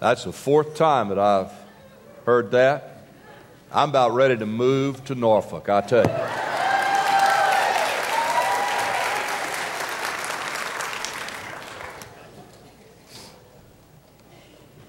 That's 0.00 0.22
the 0.22 0.32
fourth 0.32 0.76
time 0.76 1.08
that 1.08 1.18
I've 1.18 1.50
heard 2.24 2.52
that. 2.52 3.02
I'm 3.72 3.88
about 3.88 4.14
ready 4.14 4.36
to 4.36 4.46
move 4.46 5.04
to 5.06 5.16
Norfolk, 5.16 5.68
I 5.68 5.80
tell 5.80 6.04
you. 6.04 6.12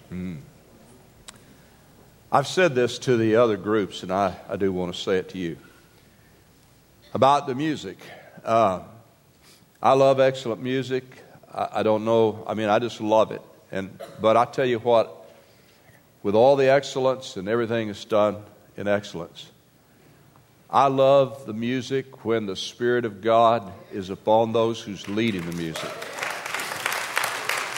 Hmm. 0.10 0.36
I've 2.32 2.48
said 2.48 2.76
this 2.76 3.00
to 3.00 3.18
the 3.18 3.36
other 3.36 3.58
groups, 3.58 4.04
and 4.04 4.12
I, 4.12 4.36
I 4.48 4.58
do 4.58 4.72
want 4.72 4.94
to 4.94 5.02
say 5.02 5.18
it 5.18 5.30
to 5.30 5.40
you 5.40 5.58
about 7.16 7.48
the 7.48 7.56
music. 7.56 7.98
Uh, 8.46 8.82
I 9.82 9.94
love 9.94 10.20
excellent 10.20 10.62
music. 10.62 11.04
I, 11.52 11.70
I 11.74 11.84
don't 11.84 12.06
know, 12.06 12.44
I 12.48 12.54
mean, 12.54 12.70
I 12.70 12.78
just 12.78 13.02
love 13.02 13.32
it. 13.32 13.42
And, 13.72 14.00
but 14.22 14.36
I 14.36 14.46
tell 14.46 14.66
you 14.66 14.80
what, 14.80 15.16
with 16.24 16.36
all 16.36 16.56
the 16.56 16.70
excellence 16.70 17.38
and 17.38 17.48
everything 17.48 17.90
is 17.90 18.04
done 18.06 18.38
in 18.76 18.88
excellence, 18.88 19.50
I 20.70 20.88
love 20.88 21.46
the 21.46 21.54
music 21.54 22.26
when 22.26 22.46
the 22.46 22.56
Spirit 22.56 23.06
of 23.06 23.22
God 23.22 23.72
is 23.92 24.10
upon 24.10 24.54
those 24.54 24.80
who's 24.82 25.08
leading 25.08 25.46
the 25.46 25.56
music. 25.56 25.90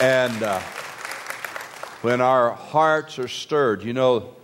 And 0.00 0.42
uh, 0.42 0.60
when 2.02 2.20
our 2.20 2.50
hearts 2.50 3.18
are 3.18 3.28
stirred, 3.28 3.82
you 3.82 3.92
know, 3.92 4.34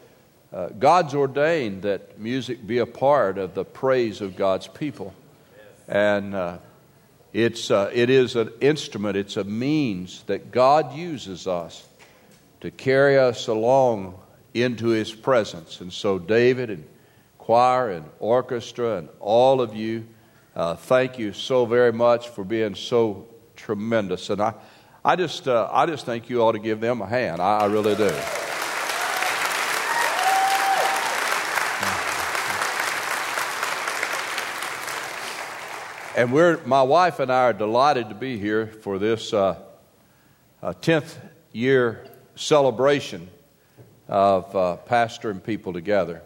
uh, 0.53 0.69
God's 0.69 1.15
ordained 1.15 1.83
that 1.83 2.19
music 2.19 2.67
be 2.67 2.79
a 2.79 2.87
part 2.87 3.37
of 3.37 3.55
the 3.55 3.65
praise 3.65 4.21
of 4.21 4.37
God's 4.37 4.67
people. 4.67 5.13
And 5.87 6.35
uh, 6.35 6.59
it's, 7.39 7.71
uh, 7.71 7.89
it 7.95 8.11
is 8.11 8.35
an 8.35 8.51
instrument, 8.61 9.17
it's 9.17 9.37
a 9.37 9.45
means 9.45 10.25
that 10.25 10.51
God 10.51 10.93
uses 10.93 11.47
us 11.47 11.87
to 12.61 12.73
carry 12.73 13.17
us 13.17 13.47
along 13.47 14.19
into 14.55 14.89
His 14.89 15.13
presence. 15.13 15.81
And 15.81 15.93
so, 15.93 16.19
David 16.19 16.69
and 16.69 16.85
choir 17.39 17.91
and 17.93 18.07
orchestra 18.19 18.99
and 18.99 19.09
all 19.21 19.61
of 19.61 19.73
you, 19.73 20.09
uh, 20.57 20.75
thank 20.75 21.21
you 21.21 21.33
so 21.33 21.65
very 21.65 21.93
much 21.93 22.29
for 22.29 22.43
being 22.43 22.75
so 22.75 23.29
tremendous. 23.55 24.31
And 24.31 24.41
I, 24.41 24.55
I, 25.05 25.15
just, 25.15 25.47
uh, 25.47 25.69
I 25.71 25.87
just 25.87 26.07
think 26.07 26.29
you 26.29 26.43
ought 26.43 26.53
to 26.53 26.59
give 26.59 26.81
them 26.81 27.01
a 27.03 27.07
hand. 27.07 27.41
I, 27.41 27.59
I 27.59 27.67
really 27.67 27.95
do. 27.95 28.13
And 36.19 36.33
we're, 36.33 36.61
my 36.65 36.83
wife 36.83 37.21
and 37.21 37.31
I 37.31 37.45
are 37.45 37.53
delighted 37.53 38.09
to 38.09 38.15
be 38.17 38.39
here 38.39 38.67
for 38.67 38.99
this 38.99 39.33
uh, 39.33 39.57
uh, 40.61 40.73
10th 40.73 41.15
year 41.53 42.09
celebration 42.35 43.31
of 44.09 44.57
uh, 44.57 44.77
pastor 44.79 45.31
and 45.31 45.41
people 45.41 45.73
together. 45.73 46.23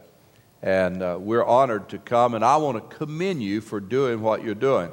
And 0.62 1.02
uh, 1.02 1.18
we're 1.20 1.44
honored 1.44 1.90
to 1.90 1.98
come, 1.98 2.32
and 2.32 2.42
I 2.42 2.56
want 2.56 2.90
to 2.90 2.96
commend 2.96 3.42
you 3.42 3.60
for 3.60 3.80
doing 3.80 4.22
what 4.22 4.42
you're 4.42 4.54
doing. 4.54 4.90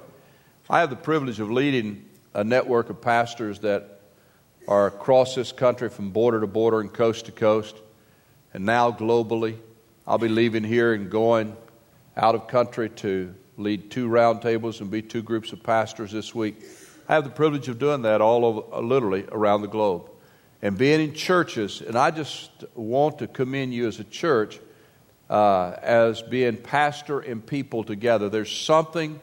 I 0.69 0.81
have 0.81 0.89
the 0.89 0.97
privilege 0.97 1.39
of 1.39 1.49
leading 1.49 2.03
a 2.33 2.43
network 2.43 2.89
of 2.89 2.99
pastors 2.99 3.59
that 3.59 4.01
are 4.67 4.87
across 4.87 5.33
this 5.33 5.53
country 5.53 5.87
from 5.87 6.09
border 6.09 6.41
to 6.41 6.47
border 6.47 6.81
and 6.81 6.91
coast 6.93 7.27
to 7.27 7.31
coast, 7.31 7.77
and 8.53 8.65
now 8.65 8.91
globally. 8.91 9.59
I'll 10.05 10.17
be 10.17 10.27
leaving 10.27 10.65
here 10.65 10.93
and 10.93 11.09
going 11.09 11.55
out 12.17 12.35
of 12.35 12.49
country 12.49 12.89
to 12.89 13.33
lead 13.59 13.91
two 13.91 14.07
roundtables 14.07 14.81
and 14.81 14.89
be 14.89 15.01
two 15.01 15.21
groups 15.21 15.51
of 15.51 15.61
pastors 15.61 16.11
this 16.11 16.33
week. 16.33 16.63
I 17.07 17.13
have 17.13 17.23
the 17.23 17.29
privilege 17.29 17.67
of 17.67 17.77
doing 17.77 18.03
that 18.03 18.21
all 18.21 18.45
over, 18.45 18.61
uh, 18.73 18.79
literally 18.79 19.25
around 19.31 19.61
the 19.61 19.67
globe 19.67 20.09
and 20.61 20.77
being 20.77 21.01
in 21.01 21.13
churches. 21.13 21.81
And 21.81 21.97
I 21.97 22.11
just 22.11 22.51
want 22.75 23.19
to 23.19 23.27
commend 23.27 23.73
you 23.73 23.87
as 23.87 23.99
a 23.99 24.03
church 24.03 24.59
uh, 25.29 25.75
as 25.81 26.21
being 26.21 26.57
pastor 26.57 27.19
and 27.19 27.45
people 27.45 27.83
together. 27.83 28.29
There's 28.29 28.51
something 28.51 29.19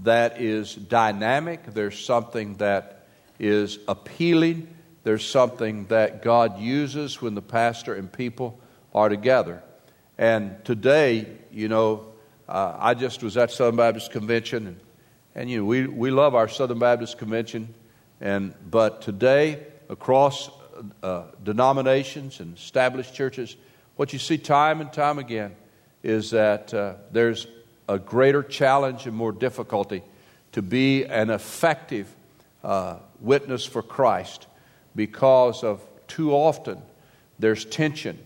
that 0.00 0.40
is 0.40 0.74
dynamic, 0.74 1.72
there's 1.72 1.98
something 1.98 2.54
that 2.56 3.06
is 3.38 3.78
appealing, 3.88 4.68
there's 5.04 5.24
something 5.24 5.86
that 5.86 6.22
God 6.22 6.58
uses 6.58 7.22
when 7.22 7.34
the 7.34 7.42
pastor 7.42 7.94
and 7.94 8.12
people 8.12 8.60
are 8.94 9.08
together. 9.08 9.62
And 10.18 10.62
today, 10.64 11.26
you 11.52 11.68
know, 11.68 12.12
uh, 12.48 12.76
I 12.78 12.94
just 12.94 13.22
was 13.22 13.36
at 13.36 13.50
Southern 13.50 13.76
Baptist 13.76 14.12
Convention, 14.12 14.66
and, 14.66 14.80
and 15.34 15.50
you 15.50 15.58
know, 15.58 15.64
we, 15.64 15.86
we 15.86 16.10
love 16.10 16.34
our 16.34 16.48
Southern 16.48 16.78
Baptist 16.78 17.18
Convention, 17.18 17.74
and, 18.20 18.54
but 18.70 19.02
today, 19.02 19.64
across 19.88 20.50
uh, 21.02 21.24
denominations 21.42 22.40
and 22.40 22.56
established 22.56 23.14
churches, 23.14 23.56
what 23.96 24.12
you 24.12 24.18
see 24.18 24.38
time 24.38 24.80
and 24.80 24.92
time 24.92 25.18
again 25.18 25.56
is 26.02 26.30
that 26.30 26.72
uh, 26.72 26.94
there's 27.12 27.46
a 27.88 27.98
greater 27.98 28.42
challenge 28.42 29.06
and 29.06 29.16
more 29.16 29.32
difficulty 29.32 30.02
to 30.52 30.62
be 30.62 31.04
an 31.04 31.30
effective 31.30 32.14
uh, 32.62 32.96
witness 33.20 33.64
for 33.64 33.82
Christ 33.82 34.46
because 34.94 35.62
of 35.62 35.80
too 36.06 36.32
often 36.32 36.80
there's 37.38 37.64
tension 37.64 38.18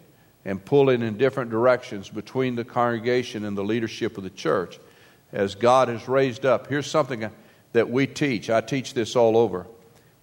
and 0.44 0.64
pulling 0.64 1.02
in 1.02 1.16
different 1.16 1.50
directions 1.50 2.08
between 2.08 2.56
the 2.56 2.64
congregation 2.64 3.44
and 3.44 3.56
the 3.56 3.64
leadership 3.64 4.16
of 4.16 4.24
the 4.24 4.30
church 4.30 4.78
as 5.32 5.54
God 5.54 5.88
has 5.88 6.08
raised 6.08 6.46
up. 6.46 6.66
Here's 6.66 6.90
something 6.90 7.30
that 7.72 7.90
we 7.90 8.06
teach. 8.06 8.50
I 8.50 8.60
teach 8.60 8.94
this 8.94 9.16
all 9.16 9.36
over. 9.36 9.66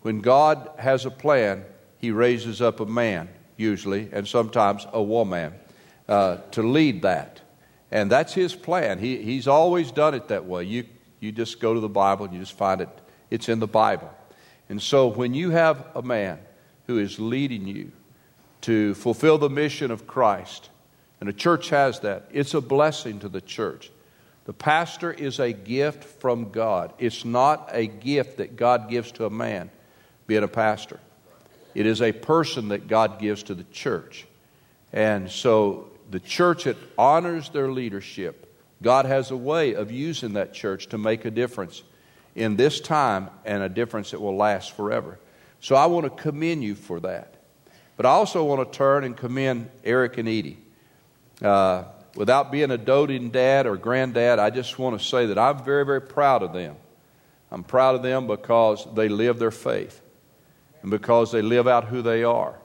When 0.01 0.22
God 0.22 0.69
has 0.78 1.05
a 1.05 1.11
plan, 1.11 1.63
He 1.97 2.11
raises 2.11 2.61
up 2.61 2.79
a 2.79 2.85
man, 2.85 3.29
usually, 3.55 4.09
and 4.11 4.28
sometimes 4.28 4.85
a 4.91 5.01
woman, 5.01 5.53
uh, 6.07 6.38
to 6.51 6.63
lead 6.63 7.03
that. 7.03 7.41
And 7.91 8.11
that's 8.11 8.34
His 8.34 8.55
plan. 8.55 8.99
He, 8.99 9.22
he's 9.22 9.47
always 9.47 9.91
done 9.91 10.13
it 10.13 10.28
that 10.28 10.45
way. 10.45 10.63
You, 10.63 10.85
you 11.19 11.31
just 11.31 11.59
go 11.59 11.73
to 11.73 11.79
the 11.79 11.89
Bible 11.89 12.25
and 12.25 12.34
you 12.34 12.39
just 12.39 12.57
find 12.57 12.81
it, 12.81 12.89
it's 13.29 13.49
in 13.49 13.59
the 13.59 13.67
Bible. 13.67 14.13
And 14.69 14.81
so 14.81 15.07
when 15.07 15.34
you 15.34 15.51
have 15.51 15.85
a 15.95 16.01
man 16.01 16.39
who 16.88 16.99
is 16.99 17.19
leading 17.19 17.67
you, 17.67 17.91
to 18.67 18.94
fulfill 18.95 19.38
the 19.38 19.50
mission 19.50 19.91
of 19.91 20.05
Christ. 20.05 20.69
And 21.22 21.29
a 21.29 21.33
church 21.33 21.69
has 21.69 22.01
that. 22.01 22.28
It's 22.33 22.53
a 22.53 22.59
blessing 22.59 23.22
to 23.22 23.29
the 23.29 23.39
church. 23.39 23.89
The 24.44 24.51
pastor 24.51 25.09
is 25.09 25.39
a 25.39 25.53
gift 25.53 26.03
from 26.03 26.51
God. 26.51 26.91
It's 27.00 27.23
not 27.23 27.69
a 27.72 27.88
gift 27.88 28.39
that 28.39 28.57
God 28.57 28.89
gives 28.89 29.13
to 29.13 29.25
a 29.25 29.29
man, 29.29 29.72
being 30.28 30.44
a 30.44 30.50
pastor. 30.50 31.00
It 31.75 31.85
is 31.85 32.01
a 32.01 32.11
person 32.11 32.67
that 32.67 32.89
God 32.89 33.19
gives 33.19 33.44
to 33.44 33.55
the 33.55 33.63
church. 33.72 34.28
And 34.91 35.31
so 35.31 35.89
the 36.11 36.19
church 36.19 36.66
that 36.66 36.75
honors 36.97 37.47
their 37.47 37.72
leadership, 37.72 38.53
God 38.84 39.05
has 39.05 39.31
a 39.31 39.38
way 39.38 39.75
of 39.75 39.91
using 39.91 40.34
that 40.34 40.53
church 40.53 40.88
to 40.88 40.97
make 40.97 41.23
a 41.23 41.31
difference 41.31 41.84
in 42.35 42.57
this 42.57 42.81
time 42.81 43.29
and 43.45 43.63
a 43.63 43.69
difference 43.69 44.11
that 44.11 44.19
will 44.19 44.35
last 44.35 44.73
forever. 44.73 45.19
So 45.61 45.78
I 45.78 45.85
want 45.85 46.03
to 46.03 46.22
commend 46.22 46.66
you 46.66 46.75
for 46.75 46.99
that. 46.99 47.37
But 47.97 48.06
I 48.06 48.09
also 48.09 48.44
want 48.44 48.72
to 48.72 48.78
turn 48.78 49.03
and 49.03 49.18
commend 49.18 49.72
Eric 49.84 50.19
and 50.19 50.30
Edie. 50.30 50.59
Uh, 51.41 51.85
without 52.16 52.52
being 52.52 52.69
a 52.69 52.78
doting 52.78 53.31
dad 53.31 53.66
or 53.66 53.75
granddad, 53.75 54.38
I 54.38 54.52
just 54.52 54.78
want 54.78 55.00
to 55.00 55.03
say 55.06 55.25
that 55.25 55.38
I'm 55.40 55.63
very, 55.63 55.84
very 55.84 56.02
proud 56.02 56.44
of 56.44 56.53
them. 56.53 56.75
I'm 57.52 57.63
proud 57.63 57.96
of 57.96 58.03
them 58.03 58.28
because 58.28 58.88
they 58.94 59.09
live 59.09 59.40
their 59.40 59.52
faith 59.52 60.00
and 60.84 60.91
because 60.91 61.31
they 61.31 61.41
live 61.41 61.68
out 61.68 61.85
who 61.85 62.03
they 62.03 62.24
are. 62.24 62.56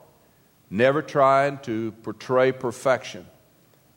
Never 0.69 1.01
trying 1.01 1.57
to 1.59 1.91
portray 2.03 2.51
perfection, 2.51 3.25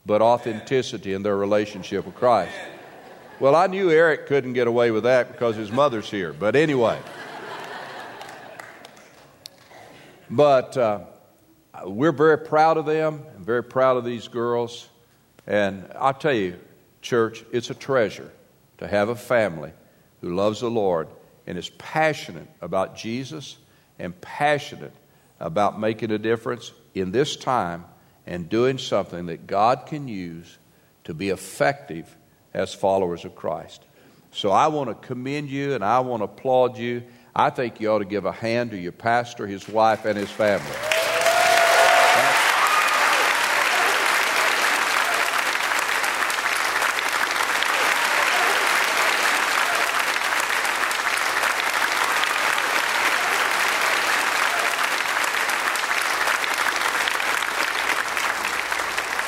but 0.06 0.22
authenticity 0.22 1.12
in 1.12 1.22
their 1.22 1.36
relationship 1.36 2.06
with 2.06 2.14
Christ. 2.14 2.54
Well, 3.40 3.54
I 3.54 3.66
knew 3.66 3.90
Eric 3.90 4.26
couldn't 4.26 4.54
get 4.54 4.66
away 4.66 4.90
with 4.90 5.02
that 5.04 5.32
because 5.32 5.56
his 5.56 5.70
mother's 5.70 6.10
here. 6.10 6.32
But 6.32 6.56
anyway. 6.56 6.98
But. 10.30 10.74
Uh, 10.78 11.00
we're 11.84 12.12
very 12.12 12.38
proud 12.38 12.76
of 12.76 12.86
them 12.86 13.22
and 13.34 13.44
very 13.44 13.62
proud 13.62 13.96
of 13.96 14.04
these 14.04 14.28
girls. 14.28 14.88
And 15.46 15.90
I'll 15.98 16.14
tell 16.14 16.32
you, 16.32 16.58
church, 17.02 17.44
it's 17.52 17.70
a 17.70 17.74
treasure 17.74 18.30
to 18.78 18.88
have 18.88 19.08
a 19.08 19.16
family 19.16 19.72
who 20.20 20.34
loves 20.34 20.60
the 20.60 20.70
Lord 20.70 21.08
and 21.46 21.56
is 21.56 21.70
passionate 21.70 22.48
about 22.60 22.96
Jesus 22.96 23.56
and 23.98 24.18
passionate 24.20 24.94
about 25.38 25.78
making 25.78 26.10
a 26.10 26.18
difference 26.18 26.72
in 26.94 27.12
this 27.12 27.36
time 27.36 27.84
and 28.26 28.48
doing 28.48 28.78
something 28.78 29.26
that 29.26 29.46
God 29.46 29.86
can 29.86 30.08
use 30.08 30.58
to 31.04 31.14
be 31.14 31.30
effective 31.30 32.14
as 32.52 32.74
followers 32.74 33.24
of 33.24 33.36
Christ. 33.36 33.84
So 34.32 34.50
I 34.50 34.66
want 34.66 34.90
to 34.90 35.06
commend 35.06 35.48
you 35.48 35.74
and 35.74 35.84
I 35.84 36.00
want 36.00 36.20
to 36.20 36.24
applaud 36.24 36.76
you. 36.76 37.04
I 37.34 37.50
think 37.50 37.80
you 37.80 37.90
ought 37.90 38.00
to 38.00 38.04
give 38.04 38.24
a 38.24 38.32
hand 38.32 38.72
to 38.72 38.76
your 38.76 38.92
pastor, 38.92 39.46
his 39.46 39.68
wife, 39.68 40.04
and 40.04 40.18
his 40.18 40.30
family. 40.30 40.95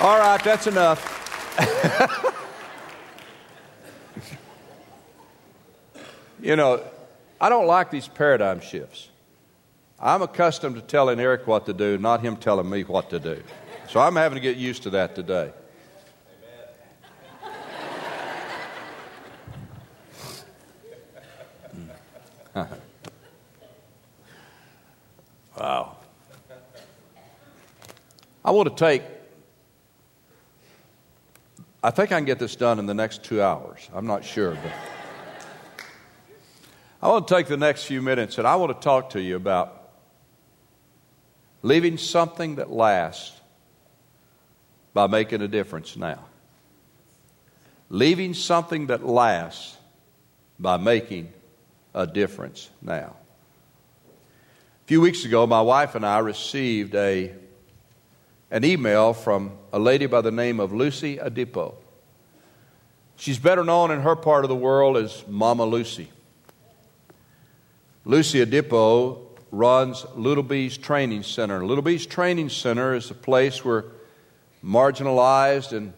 All 0.01 0.17
right, 0.17 0.43
that's 0.45 0.69
enough. 0.69 1.17
you 6.41 6.55
know, 6.55 6.85
I 7.41 7.49
don't 7.49 7.67
like 7.67 7.91
these 7.91 8.07
paradigm 8.07 8.61
shifts. 8.61 9.09
I'm 9.99 10.23
accustomed 10.23 10.77
to 10.77 10.83
telling 10.83 11.19
Eric 11.19 11.49
what 11.49 11.67
to 11.67 11.73
do, 11.73 11.99
not 11.99 12.21
him 12.21 12.37
telling 12.37 12.71
me 12.71 12.85
what 12.85 13.11
to 13.11 13.19
do. 13.19 13.43
So 13.89 13.99
I'm 13.99 14.15
having 14.15 14.37
to 14.37 14.41
get 14.41 14.57
used 14.57 14.85
to 14.85 14.91
that 14.91 15.17
today. 15.17 15.51
wow. 25.59 25.97
I 28.45 28.51
want 28.53 28.69
to 28.69 28.75
take, 28.77 29.03
I 31.89 31.91
think 31.91 32.13
I 32.13 32.17
can 32.17 32.27
get 32.27 32.39
this 32.39 32.55
done 32.55 32.79
in 32.79 32.85
the 32.85 32.93
next 32.93 33.25
two 33.25 33.41
hours. 33.41 33.89
I'm 33.95 34.07
not 34.07 34.23
sure, 34.23 34.51
but 34.51 34.73
I 37.01 37.09
want 37.09 37.27
to 37.27 37.35
take 37.35 37.47
the 37.47 37.57
next 37.57 37.85
few 37.85 38.03
minutes 38.03 38.37
and 38.37 38.47
I 38.47 38.57
want 38.57 38.79
to 38.79 38.85
talk 38.85 39.09
to 39.11 39.23
you 39.23 39.37
about 39.37 39.89
leaving 41.63 41.97
something 41.97 42.57
that 42.57 42.71
lasts 42.71 43.41
by 44.93 45.07
making 45.07 45.41
a 45.41 45.49
difference 45.49 45.97
now. 45.97 46.27
Leaving 47.89 48.35
something 48.35 48.89
that 48.89 49.07
lasts 49.07 49.79
by 50.59 50.77
making 50.77 51.33
a 51.95 52.07
difference 52.07 52.69
now. 52.83 53.17
A 54.85 54.89
few 54.89 55.01
weeks 55.01 55.25
ago, 55.25 55.47
my 55.47 55.63
wife 55.63 55.95
and 55.95 56.05
I 56.05 56.19
received 56.19 56.95
a, 56.95 57.33
an 58.51 58.65
email 58.65 59.13
from 59.13 59.53
a 59.73 59.79
lady 59.79 60.07
by 60.07 60.21
the 60.21 60.31
name 60.31 60.61
of 60.61 60.73
Lucy 60.73 61.19
Adipo. 61.19 61.75
She's 63.17 63.39
better 63.39 63.65
known 63.65 63.91
in 63.91 64.01
her 64.01 64.17
part 64.17 64.45
of 64.45 64.49
the 64.49 64.57
world 64.57 64.97
as 64.97 65.25
Mama 65.27 65.65
Lucy. 65.65 66.09
Lucy 68.05 68.45
Adipo 68.45 69.19
runs 69.51 70.07
Little 70.15 70.43
Bees 70.43 70.79
Training 70.79 71.23
Center. 71.23 71.65
Little 71.65 71.83
Bees 71.83 72.07
Training 72.07 72.49
Center 72.49 72.95
is 72.95 73.11
a 73.11 73.15
place 73.15 73.65
where 73.65 73.85
marginalized 74.65 75.77
and 75.77 75.93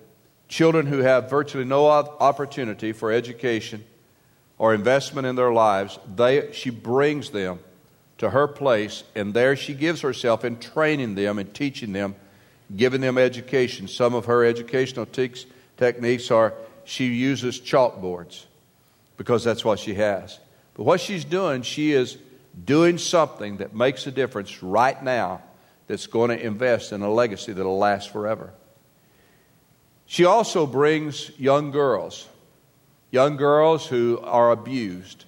children 0.48 0.86
who 0.86 0.98
have 0.98 1.30
virtually 1.30 1.64
no 1.64 1.86
opportunity 1.86 2.92
for 2.92 3.12
education 3.12 3.84
or 4.58 4.74
investment 4.74 5.26
in 5.26 5.36
their 5.36 5.52
lives, 5.52 5.98
they, 6.14 6.52
she 6.52 6.68
brings 6.68 7.30
them 7.30 7.58
to 8.18 8.28
her 8.28 8.46
place, 8.46 9.04
and 9.14 9.32
there 9.32 9.56
she 9.56 9.72
gives 9.72 10.02
herself 10.02 10.44
in 10.44 10.58
training 10.58 11.14
them 11.14 11.38
and 11.38 11.54
teaching 11.54 11.94
them, 11.94 12.14
giving 12.76 13.00
them 13.00 13.18
education. 13.18 13.88
Some 13.88 14.14
of 14.14 14.26
her 14.26 14.44
educational 14.44 15.06
te- 15.06 15.46
techniques 15.76 16.30
are 16.30 16.54
she 16.84 17.06
uses 17.06 17.60
chalkboards 17.60 18.44
because 19.16 19.44
that's 19.44 19.64
what 19.64 19.78
she 19.78 19.94
has. 19.94 20.38
But 20.74 20.84
what 20.84 21.00
she's 21.00 21.24
doing, 21.24 21.62
she 21.62 21.92
is 21.92 22.16
doing 22.64 22.98
something 22.98 23.58
that 23.58 23.74
makes 23.74 24.06
a 24.06 24.10
difference 24.10 24.62
right 24.62 25.00
now 25.02 25.42
that's 25.86 26.06
going 26.06 26.30
to 26.30 26.40
invest 26.40 26.92
in 26.92 27.02
a 27.02 27.10
legacy 27.10 27.52
that'll 27.52 27.78
last 27.78 28.10
forever. 28.10 28.52
She 30.06 30.24
also 30.24 30.66
brings 30.66 31.30
young 31.38 31.70
girls, 31.70 32.28
young 33.10 33.36
girls 33.36 33.86
who 33.86 34.20
are 34.24 34.50
abused, 34.50 35.24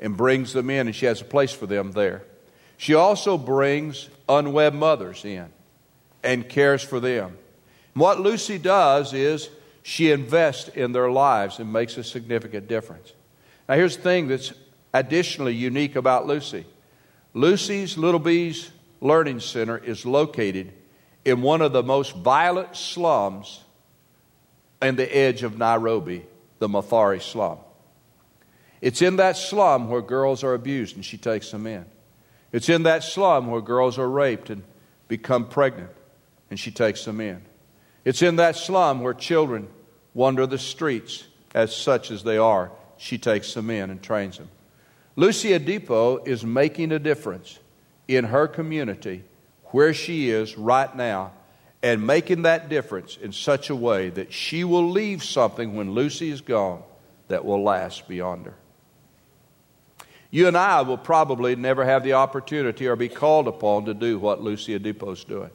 and 0.00 0.16
brings 0.16 0.52
them 0.52 0.70
in, 0.70 0.86
and 0.86 0.96
she 0.96 1.06
has 1.06 1.20
a 1.20 1.24
place 1.24 1.52
for 1.52 1.66
them 1.66 1.92
there. 1.92 2.24
She 2.76 2.94
also 2.94 3.38
brings 3.38 4.08
unwed 4.28 4.74
mothers 4.74 5.24
in 5.24 5.52
and 6.24 6.48
cares 6.48 6.82
for 6.82 6.98
them. 6.98 7.36
And 7.94 8.00
what 8.00 8.20
Lucy 8.20 8.58
does 8.58 9.12
is 9.12 9.48
she 9.82 10.10
invests 10.10 10.68
in 10.68 10.92
their 10.92 11.10
lives 11.10 11.58
and 11.58 11.72
makes 11.72 11.96
a 11.96 12.02
significant 12.02 12.66
difference. 12.66 13.12
Now, 13.68 13.76
here's 13.76 13.96
the 13.96 14.02
thing 14.02 14.28
that's 14.28 14.52
additionally 14.92 15.54
unique 15.54 15.94
about 15.94 16.26
Lucy 16.26 16.66
Lucy's 17.34 17.98
Little 17.98 18.20
Bees 18.20 18.70
Learning 19.00 19.40
Center 19.40 19.76
is 19.76 20.06
located 20.06 20.72
in 21.24 21.42
one 21.42 21.62
of 21.62 21.72
the 21.72 21.82
most 21.82 22.14
violent 22.16 22.76
slums 22.76 23.60
in 24.80 24.96
the 24.96 25.16
edge 25.16 25.42
of 25.42 25.58
Nairobi, 25.58 26.24
the 26.58 26.68
Mathare 26.68 27.20
slum. 27.20 27.58
It's 28.80 29.02
in 29.02 29.16
that 29.16 29.36
slum 29.36 29.88
where 29.88 30.02
girls 30.02 30.44
are 30.44 30.54
abused 30.54 30.96
and 30.96 31.04
she 31.04 31.16
takes 31.16 31.50
them 31.50 31.66
in. 31.66 31.86
It's 32.52 32.68
in 32.68 32.84
that 32.84 33.02
slum 33.02 33.48
where 33.48 33.60
girls 33.60 33.98
are 33.98 34.08
raped 34.08 34.48
and 34.48 34.62
become 35.08 35.48
pregnant 35.48 35.90
and 36.50 36.58
she 36.58 36.70
takes 36.70 37.04
them 37.04 37.20
in. 37.20 37.42
It's 38.04 38.22
in 38.22 38.36
that 38.36 38.56
slum 38.56 39.00
where 39.00 39.14
children 39.14 39.68
wander 40.12 40.46
the 40.46 40.58
streets 40.58 41.24
as 41.54 41.74
such 41.74 42.10
as 42.10 42.22
they 42.22 42.36
are. 42.36 42.70
She 42.96 43.18
takes 43.18 43.54
them 43.54 43.70
in 43.70 43.90
and 43.90 44.02
trains 44.02 44.38
them. 44.38 44.48
Lucy 45.16 45.50
Adipo 45.50 46.26
is 46.26 46.44
making 46.44 46.92
a 46.92 46.98
difference 46.98 47.58
in 48.08 48.24
her 48.24 48.46
community 48.46 49.24
where 49.66 49.94
she 49.94 50.30
is 50.30 50.58
right 50.58 50.94
now 50.94 51.32
and 51.82 52.06
making 52.06 52.42
that 52.42 52.68
difference 52.68 53.16
in 53.16 53.32
such 53.32 53.70
a 53.70 53.76
way 53.76 54.08
that 54.10 54.32
she 54.32 54.64
will 54.64 54.90
leave 54.90 55.22
something 55.22 55.74
when 55.74 55.92
Lucy 55.92 56.30
is 56.30 56.40
gone 56.40 56.82
that 57.28 57.44
will 57.44 57.62
last 57.62 58.08
beyond 58.08 58.46
her. 58.46 58.54
You 60.30 60.48
and 60.48 60.56
I 60.56 60.82
will 60.82 60.98
probably 60.98 61.54
never 61.54 61.84
have 61.84 62.02
the 62.02 62.14
opportunity 62.14 62.88
or 62.88 62.96
be 62.96 63.08
called 63.08 63.46
upon 63.46 63.84
to 63.84 63.94
do 63.94 64.18
what 64.18 64.42
Lucy 64.42 64.76
Lucia 64.76 65.10
is 65.10 65.24
doing. 65.24 65.50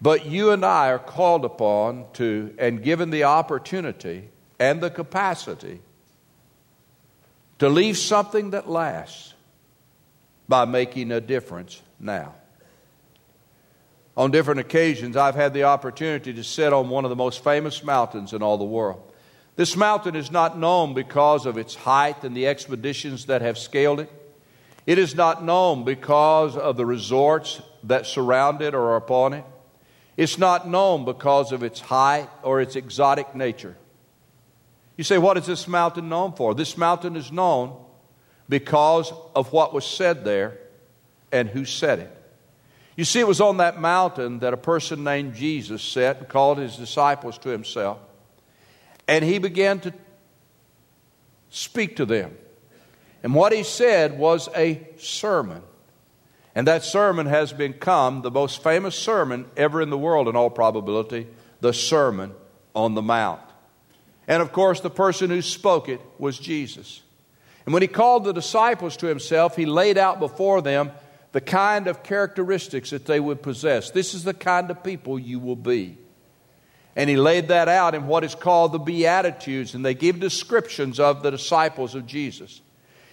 But 0.00 0.26
you 0.26 0.50
and 0.52 0.64
I 0.64 0.90
are 0.90 0.98
called 0.98 1.44
upon 1.44 2.06
to 2.14 2.54
and 2.58 2.82
given 2.82 3.10
the 3.10 3.24
opportunity 3.24 4.30
and 4.58 4.80
the 4.80 4.90
capacity 4.90 5.80
to 7.58 7.68
leave 7.68 7.98
something 7.98 8.50
that 8.50 8.68
lasts 8.68 9.34
by 10.48 10.64
making 10.64 11.10
a 11.10 11.20
difference 11.20 11.82
now. 11.98 12.34
On 14.16 14.30
different 14.30 14.60
occasions, 14.60 15.16
I've 15.16 15.34
had 15.34 15.54
the 15.54 15.64
opportunity 15.64 16.32
to 16.32 16.44
sit 16.44 16.72
on 16.72 16.88
one 16.88 17.04
of 17.04 17.08
the 17.08 17.16
most 17.16 17.44
famous 17.44 17.84
mountains 17.84 18.32
in 18.32 18.42
all 18.42 18.58
the 18.58 18.64
world. 18.64 19.02
This 19.56 19.76
mountain 19.76 20.14
is 20.14 20.30
not 20.30 20.58
known 20.58 20.94
because 20.94 21.46
of 21.46 21.58
its 21.58 21.74
height 21.74 22.22
and 22.22 22.36
the 22.36 22.46
expeditions 22.46 23.26
that 23.26 23.42
have 23.42 23.58
scaled 23.58 24.00
it. 24.00 24.10
It 24.86 24.98
is 24.98 25.14
not 25.14 25.44
known 25.44 25.84
because 25.84 26.56
of 26.56 26.76
the 26.76 26.86
resorts 26.86 27.60
that 27.84 28.06
surround 28.06 28.62
it 28.62 28.74
or 28.74 28.90
are 28.90 28.96
upon 28.96 29.34
it. 29.34 29.44
It's 30.18 30.36
not 30.36 30.68
known 30.68 31.04
because 31.04 31.52
of 31.52 31.62
its 31.62 31.78
height 31.78 32.28
or 32.42 32.60
its 32.60 32.74
exotic 32.74 33.36
nature. 33.36 33.76
You 34.96 35.04
say, 35.04 35.16
what 35.16 35.38
is 35.38 35.46
this 35.46 35.68
mountain 35.68 36.08
known 36.08 36.32
for? 36.32 36.56
This 36.56 36.76
mountain 36.76 37.14
is 37.14 37.30
known 37.30 37.80
because 38.48 39.12
of 39.36 39.52
what 39.52 39.72
was 39.72 39.86
said 39.86 40.24
there 40.24 40.58
and 41.30 41.48
who 41.48 41.64
said 41.64 42.00
it. 42.00 42.14
You 42.96 43.04
see, 43.04 43.20
it 43.20 43.28
was 43.28 43.40
on 43.40 43.58
that 43.58 43.80
mountain 43.80 44.40
that 44.40 44.52
a 44.52 44.56
person 44.56 45.04
named 45.04 45.36
Jesus 45.36 45.82
sat 45.82 46.18
and 46.18 46.28
called 46.28 46.58
his 46.58 46.74
disciples 46.74 47.38
to 47.38 47.50
himself. 47.50 47.98
And 49.06 49.24
he 49.24 49.38
began 49.38 49.78
to 49.80 49.94
speak 51.48 51.94
to 51.94 52.04
them. 52.04 52.36
And 53.22 53.36
what 53.36 53.52
he 53.52 53.62
said 53.62 54.18
was 54.18 54.48
a 54.56 54.84
sermon. 54.96 55.62
And 56.58 56.66
that 56.66 56.82
sermon 56.82 57.26
has 57.26 57.52
become 57.52 58.22
the 58.22 58.32
most 58.32 58.64
famous 58.64 58.96
sermon 58.96 59.46
ever 59.56 59.80
in 59.80 59.90
the 59.90 59.96
world, 59.96 60.26
in 60.26 60.34
all 60.34 60.50
probability, 60.50 61.28
the 61.60 61.72
Sermon 61.72 62.32
on 62.74 62.96
the 62.96 63.00
Mount. 63.00 63.40
And 64.26 64.42
of 64.42 64.50
course, 64.50 64.80
the 64.80 64.90
person 64.90 65.30
who 65.30 65.40
spoke 65.40 65.88
it 65.88 66.00
was 66.18 66.36
Jesus. 66.36 67.00
And 67.64 67.72
when 67.72 67.82
he 67.82 67.86
called 67.86 68.24
the 68.24 68.32
disciples 68.32 68.96
to 68.96 69.06
himself, 69.06 69.54
he 69.54 69.66
laid 69.66 69.98
out 69.98 70.18
before 70.18 70.60
them 70.60 70.90
the 71.30 71.40
kind 71.40 71.86
of 71.86 72.02
characteristics 72.02 72.90
that 72.90 73.06
they 73.06 73.20
would 73.20 73.40
possess. 73.40 73.92
This 73.92 74.12
is 74.12 74.24
the 74.24 74.34
kind 74.34 74.68
of 74.68 74.82
people 74.82 75.16
you 75.16 75.38
will 75.38 75.54
be. 75.54 75.96
And 76.96 77.08
he 77.08 77.16
laid 77.16 77.46
that 77.48 77.68
out 77.68 77.94
in 77.94 78.08
what 78.08 78.24
is 78.24 78.34
called 78.34 78.72
the 78.72 78.80
Beatitudes, 78.80 79.76
and 79.76 79.84
they 79.84 79.94
give 79.94 80.18
descriptions 80.18 80.98
of 80.98 81.22
the 81.22 81.30
disciples 81.30 81.94
of 81.94 82.04
Jesus. 82.04 82.60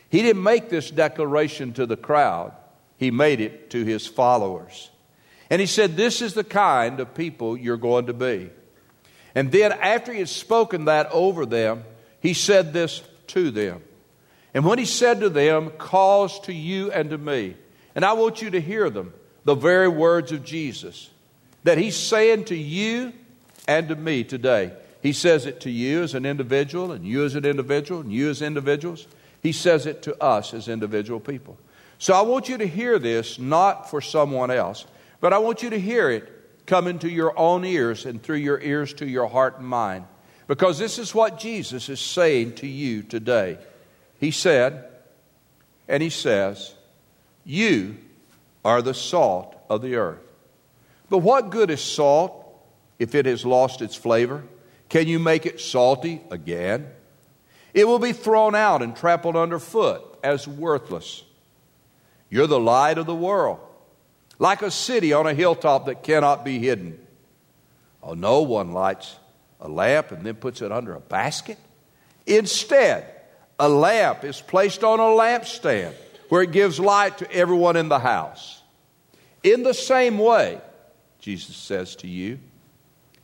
He 0.10 0.24
didn't 0.24 0.42
make 0.42 0.70
this 0.70 0.90
declaration 0.90 1.74
to 1.74 1.86
the 1.86 1.96
crowd, 1.96 2.52
he 2.98 3.12
made 3.12 3.42
it 3.42 3.70
to 3.72 3.84
his 3.84 4.08
followers. 4.08 4.90
And 5.50 5.60
he 5.60 5.68
said, 5.68 5.96
This 5.96 6.22
is 6.22 6.34
the 6.34 6.44
kind 6.44 7.00
of 7.00 7.14
people 7.14 7.58
you're 7.58 7.78
going 7.78 8.08
to 8.08 8.14
be. 8.14 8.50
And 9.34 9.52
then, 9.52 9.74
after 9.74 10.14
he 10.14 10.20
had 10.20 10.30
spoken 10.30 10.86
that 10.86 11.12
over 11.12 11.46
them, 11.46 11.84
he 12.22 12.34
said 12.34 12.74
this 12.74 13.04
to 13.28 13.52
them. 13.52 13.82
And 14.54 14.64
when 14.66 14.80
he 14.80 14.86
said 14.86 15.20
to 15.20 15.30
them, 15.30 15.72
Cause 15.72 16.40
to 16.42 16.54
you 16.54 16.92
and 16.92 17.10
to 17.10 17.18
me, 17.18 17.56
and 17.94 18.06
I 18.06 18.14
want 18.14 18.42
you 18.42 18.50
to 18.52 18.62
hear 18.62 18.90
them, 18.90 19.14
the 19.44 19.56
very 19.56 19.90
words 19.90 20.32
of 20.32 20.44
Jesus, 20.44 21.10
that 21.64 21.78
he's 21.78 21.98
saying 21.98 22.46
to 22.46 22.56
you 22.56 23.14
and 23.68 23.90
to 23.90 23.96
me 23.96 24.24
today. 24.24 24.72
He 25.02 25.14
says 25.14 25.46
it 25.46 25.62
to 25.62 25.70
you 25.70 26.02
as 26.02 26.16
an 26.16 26.26
individual, 26.26 26.92
and 26.92 27.06
you 27.06 27.26
as 27.26 27.36
an 27.36 27.46
individual, 27.46 28.02
and 28.02 28.12
you 28.12 28.30
as 28.30 28.42
individuals. 28.42 29.08
He 29.44 29.52
says 29.52 29.86
it 29.86 30.02
to 30.04 30.20
us 30.24 30.54
as 30.54 30.68
individual 30.68 31.20
people. 31.20 31.58
So 31.98 32.14
I 32.14 32.22
want 32.22 32.50
you 32.50 32.58
to 32.58 32.68
hear 32.68 33.00
this 33.00 33.40
not 33.40 33.90
for 33.90 34.02
someone 34.02 34.52
else, 34.52 34.86
but 35.22 35.34
I 35.34 35.38
want 35.40 35.64
you 35.64 35.70
to 35.72 35.80
hear 35.80 36.10
it 36.10 36.32
come 36.66 36.88
into 36.88 37.10
your 37.10 37.38
own 37.38 37.64
ears 37.66 38.06
and 38.06 38.22
through 38.22 38.38
your 38.38 38.60
ears 38.60 38.94
to 38.96 39.08
your 39.08 39.28
heart 39.28 39.60
and 39.60 39.68
mind. 39.68 40.06
Because 40.48 40.78
this 40.78 41.00
is 41.00 41.16
what 41.16 41.40
Jesus 41.40 41.90
is 41.90 42.00
saying 42.00 42.56
to 42.56 42.68
you 42.68 43.04
today. 43.04 43.58
He 44.20 44.32
said, 44.32 44.86
and 45.88 46.02
He 46.04 46.10
says, 46.10 46.74
You 47.44 47.98
are 48.64 48.82
the 48.82 48.94
salt 48.94 49.56
of 49.70 49.82
the 49.82 49.96
earth. 49.96 50.22
But 51.10 51.20
what 51.20 51.50
good 51.50 51.70
is 51.70 51.82
salt 51.82 52.42
if 53.00 53.16
it 53.16 53.26
has 53.26 53.46
lost 53.46 53.82
its 53.82 53.96
flavor? 53.96 54.44
Can 54.90 55.08
you 55.08 55.20
make 55.20 55.46
it 55.46 55.60
salty 55.60 56.22
again? 56.32 56.88
It 57.74 57.88
will 57.88 58.00
be 58.00 58.14
thrown 58.14 58.56
out 58.56 58.82
and 58.82 58.96
trampled 58.96 59.36
underfoot 59.36 60.02
as 60.24 60.48
worthless. 60.48 61.24
You're 62.30 62.48
the 62.48 62.60
light 62.60 62.98
of 62.98 63.06
the 63.06 63.16
world, 63.16 63.60
like 64.40 64.62
a 64.62 64.72
city 64.72 65.14
on 65.14 65.28
a 65.28 65.34
hilltop 65.34 65.86
that 65.86 66.04
cannot 66.04 66.44
be 66.44 66.60
hidden. 66.60 67.00
Oh, 68.02 68.14
no 68.14 68.42
one 68.42 68.72
lights 68.72 69.16
a 69.62 69.68
lamp 69.68 70.12
and 70.12 70.26
then 70.26 70.36
puts 70.36 70.62
it 70.62 70.72
under 70.72 70.94
a 70.94 71.00
basket. 71.00 71.58
Instead, 72.26 73.10
a 73.60 73.70
lamp 73.70 74.24
is 74.24 74.42
placed 74.42 74.84
on 74.84 75.00
a 75.00 75.04
lampstand 75.04 75.94
where 76.30 76.42
it 76.42 76.52
gives 76.52 76.80
light 76.80 77.20
to 77.20 77.32
everyone 77.32 77.76
in 77.76 77.88
the 77.88 78.00
house. 78.00 78.62
In 79.44 79.64
the 79.64 79.74
same 79.74 80.18
way, 80.18 80.60
Jesus 81.20 81.56
says 81.56 81.96
to 81.98 82.08
you, 82.08 82.40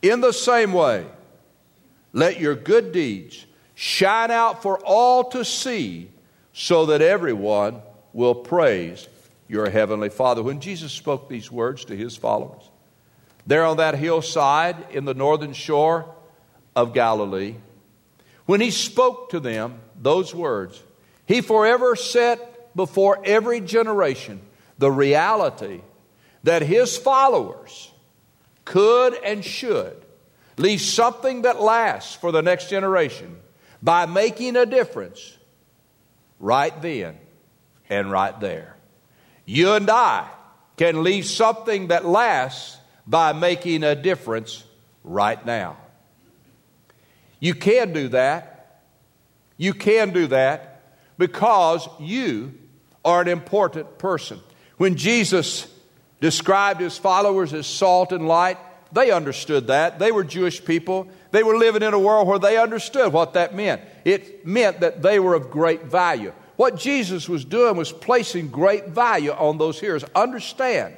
in 0.00 0.20
the 0.20 0.32
same 0.32 0.72
way, 0.72 1.06
let 2.12 2.40
your 2.40 2.54
good 2.54 2.92
deeds 2.92 3.46
shine 3.74 4.30
out 4.30 4.62
for 4.62 4.78
all 4.84 5.24
to 5.30 5.44
see 5.44 6.10
so 6.52 6.86
that 6.86 7.00
everyone 7.00 7.80
will 8.12 8.34
praise 8.34 9.08
your 9.48 9.68
heavenly 9.70 10.08
Father. 10.08 10.42
When 10.42 10.60
Jesus 10.60 10.92
spoke 10.92 11.28
these 11.28 11.50
words 11.50 11.84
to 11.86 11.96
his 11.96 12.16
followers, 12.16 12.62
there 13.46 13.64
on 13.64 13.78
that 13.78 13.96
hillside 13.96 14.76
in 14.90 15.04
the 15.04 15.14
northern 15.14 15.52
shore 15.52 16.14
of 16.76 16.94
Galilee, 16.94 17.56
when 18.46 18.60
he 18.60 18.70
spoke 18.70 19.30
to 19.30 19.40
them 19.40 19.80
those 20.00 20.34
words, 20.34 20.82
he 21.26 21.40
forever 21.40 21.96
set 21.96 22.74
before 22.74 23.20
every 23.24 23.60
generation 23.60 24.40
the 24.78 24.90
reality 24.90 25.80
that 26.44 26.62
his 26.62 26.96
followers 26.96 27.90
could 28.64 29.14
and 29.24 29.44
should 29.44 29.96
leave 30.56 30.80
something 30.80 31.42
that 31.42 31.60
lasts 31.60 32.14
for 32.14 32.32
the 32.32 32.42
next 32.42 32.68
generation 32.68 33.36
by 33.82 34.06
making 34.06 34.56
a 34.56 34.66
difference 34.66 35.36
right 36.38 36.80
then 36.82 37.18
and 37.92 38.10
right 38.10 38.38
there. 38.40 38.76
You 39.44 39.72
and 39.74 39.88
I 39.90 40.28
can 40.76 41.02
leave 41.02 41.26
something 41.26 41.88
that 41.88 42.06
lasts 42.06 42.78
by 43.06 43.32
making 43.32 43.84
a 43.84 43.94
difference 43.94 44.64
right 45.04 45.44
now. 45.44 45.76
You 47.38 47.54
can 47.54 47.92
do 47.92 48.08
that. 48.08 48.80
You 49.58 49.74
can 49.74 50.10
do 50.10 50.28
that 50.28 50.82
because 51.18 51.88
you 52.00 52.54
are 53.04 53.20
an 53.20 53.28
important 53.28 53.98
person. 53.98 54.40
When 54.78 54.96
Jesus 54.96 55.66
described 56.20 56.80
his 56.80 56.96
followers 56.96 57.52
as 57.52 57.66
salt 57.66 58.12
and 58.12 58.26
light, 58.26 58.58
they 58.92 59.10
understood 59.10 59.66
that. 59.66 59.98
They 59.98 60.12
were 60.12 60.24
Jewish 60.24 60.64
people. 60.64 61.08
They 61.30 61.42
were 61.42 61.58
living 61.58 61.82
in 61.82 61.94
a 61.94 61.98
world 61.98 62.26
where 62.26 62.38
they 62.38 62.56
understood 62.56 63.12
what 63.12 63.34
that 63.34 63.54
meant. 63.54 63.82
It 64.04 64.46
meant 64.46 64.80
that 64.80 65.02
they 65.02 65.18
were 65.18 65.34
of 65.34 65.50
great 65.50 65.84
value. 65.84 66.32
What 66.62 66.76
Jesus 66.76 67.28
was 67.28 67.44
doing 67.44 67.74
was 67.74 67.90
placing 67.90 68.50
great 68.50 68.86
value 68.86 69.32
on 69.32 69.58
those 69.58 69.80
hearers. 69.80 70.04
Understand, 70.14 70.94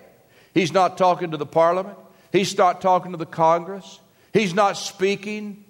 he's 0.52 0.74
not 0.74 0.98
talking 0.98 1.30
to 1.30 1.38
the 1.38 1.46
parliament, 1.46 1.96
he's 2.32 2.58
not 2.58 2.82
talking 2.82 3.12
to 3.12 3.16
the 3.16 3.24
Congress, 3.24 3.98
he's 4.34 4.52
not 4.52 4.76
speaking 4.76 5.64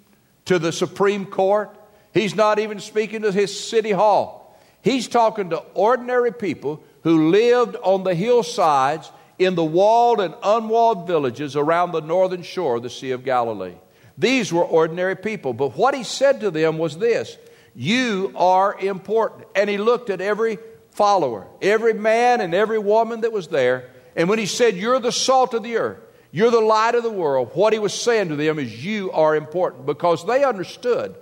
to 0.47 0.59
the 0.59 0.73
Supreme 0.73 1.25
Court, 1.25 1.69
he's 2.13 2.35
not 2.35 2.59
even 2.59 2.81
speaking 2.81 3.21
to 3.21 3.31
his 3.31 3.57
city 3.57 3.91
hall. 3.91 4.59
He's 4.81 5.07
talking 5.07 5.51
to 5.51 5.59
ordinary 5.73 6.33
people 6.33 6.83
who 7.03 7.29
lived 7.29 7.77
on 7.77 8.03
the 8.03 8.15
hillsides 8.15 9.09
in 9.39 9.55
the 9.55 9.63
walled 9.63 10.19
and 10.19 10.35
unwalled 10.43 11.07
villages 11.07 11.55
around 11.55 11.93
the 11.93 12.01
northern 12.01 12.43
shore 12.43 12.75
of 12.75 12.83
the 12.83 12.89
Sea 12.89 13.11
of 13.11 13.23
Galilee. 13.23 13.75
These 14.17 14.51
were 14.51 14.65
ordinary 14.65 15.15
people, 15.15 15.53
but 15.53 15.77
what 15.77 15.95
he 15.95 16.03
said 16.03 16.41
to 16.41 16.51
them 16.51 16.77
was 16.77 16.97
this 16.97 17.37
You 17.75 18.31
are 18.35 18.79
important. 18.79 19.47
And 19.55 19.69
he 19.69 19.77
looked 19.77 20.09
at 20.09 20.21
every 20.21 20.57
follower, 20.91 21.45
every 21.61 21.93
man 21.93 22.39
and 22.39 22.53
every 22.53 22.79
woman 22.79 23.21
that 23.21 23.33
was 23.33 23.49
there, 23.49 23.89
and 24.15 24.29
when 24.29 24.39
he 24.39 24.45
said, 24.45 24.75
You're 24.75 24.99
the 24.99 25.11
salt 25.11 25.53
of 25.53 25.63
the 25.63 25.75
earth, 25.75 25.99
you're 26.31 26.51
the 26.51 26.61
light 26.61 26.95
of 26.95 27.03
the 27.03 27.11
world, 27.11 27.51
what 27.53 27.73
he 27.73 27.79
was 27.79 27.93
saying 27.93 28.29
to 28.29 28.35
them 28.35 28.59
is, 28.59 28.83
You 28.83 29.11
are 29.11 29.35
important 29.35 29.85
because 29.85 30.25
they 30.25 30.43
understood 30.43 31.15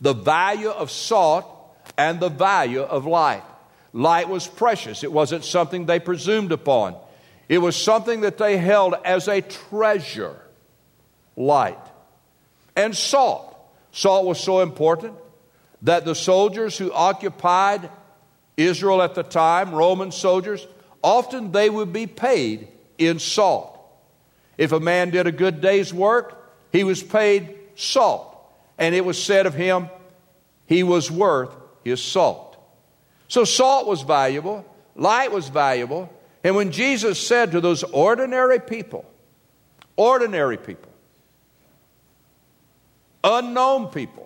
the 0.00 0.12
value 0.12 0.68
of 0.68 0.90
salt 0.90 1.46
and 1.96 2.20
the 2.20 2.28
value 2.28 2.82
of 2.82 3.06
light. 3.06 3.42
Light 3.92 4.28
was 4.28 4.46
precious, 4.46 5.04
it 5.04 5.12
wasn't 5.12 5.44
something 5.44 5.86
they 5.86 6.00
presumed 6.00 6.52
upon. 6.52 6.96
It 7.48 7.58
was 7.58 7.76
something 7.76 8.22
that 8.22 8.38
they 8.38 8.56
held 8.56 8.94
as 9.04 9.28
a 9.28 9.42
treasure 9.42 10.40
light. 11.36 11.78
And 12.74 12.96
salt. 12.96 13.50
Salt 13.92 14.24
was 14.24 14.40
so 14.40 14.60
important 14.60 15.14
that 15.84 16.04
the 16.04 16.14
soldiers 16.14 16.76
who 16.76 16.92
occupied 16.92 17.88
Israel 18.56 19.02
at 19.02 19.14
the 19.14 19.22
time, 19.22 19.72
Roman 19.72 20.10
soldiers, 20.12 20.66
often 21.02 21.52
they 21.52 21.70
would 21.70 21.92
be 21.92 22.06
paid 22.06 22.68
in 22.98 23.18
salt. 23.18 23.70
If 24.56 24.72
a 24.72 24.80
man 24.80 25.10
did 25.10 25.26
a 25.26 25.32
good 25.32 25.60
day's 25.60 25.92
work, 25.92 26.52
he 26.72 26.84
was 26.84 27.02
paid 27.02 27.56
salt. 27.76 28.30
And 28.78 28.94
it 28.94 29.04
was 29.04 29.22
said 29.22 29.46
of 29.46 29.54
him, 29.54 29.88
he 30.66 30.82
was 30.82 31.10
worth 31.10 31.54
his 31.84 32.02
salt. 32.02 32.56
So 33.28 33.44
salt 33.44 33.86
was 33.86 34.02
valuable, 34.02 34.64
light 34.96 35.32
was 35.32 35.48
valuable, 35.48 36.10
and 36.42 36.54
when 36.56 36.72
Jesus 36.72 37.24
said 37.24 37.52
to 37.52 37.60
those 37.60 37.82
ordinary 37.82 38.60
people, 38.60 39.04
ordinary 39.96 40.56
people, 40.56 40.92
unknown 43.22 43.88
people, 43.88 44.23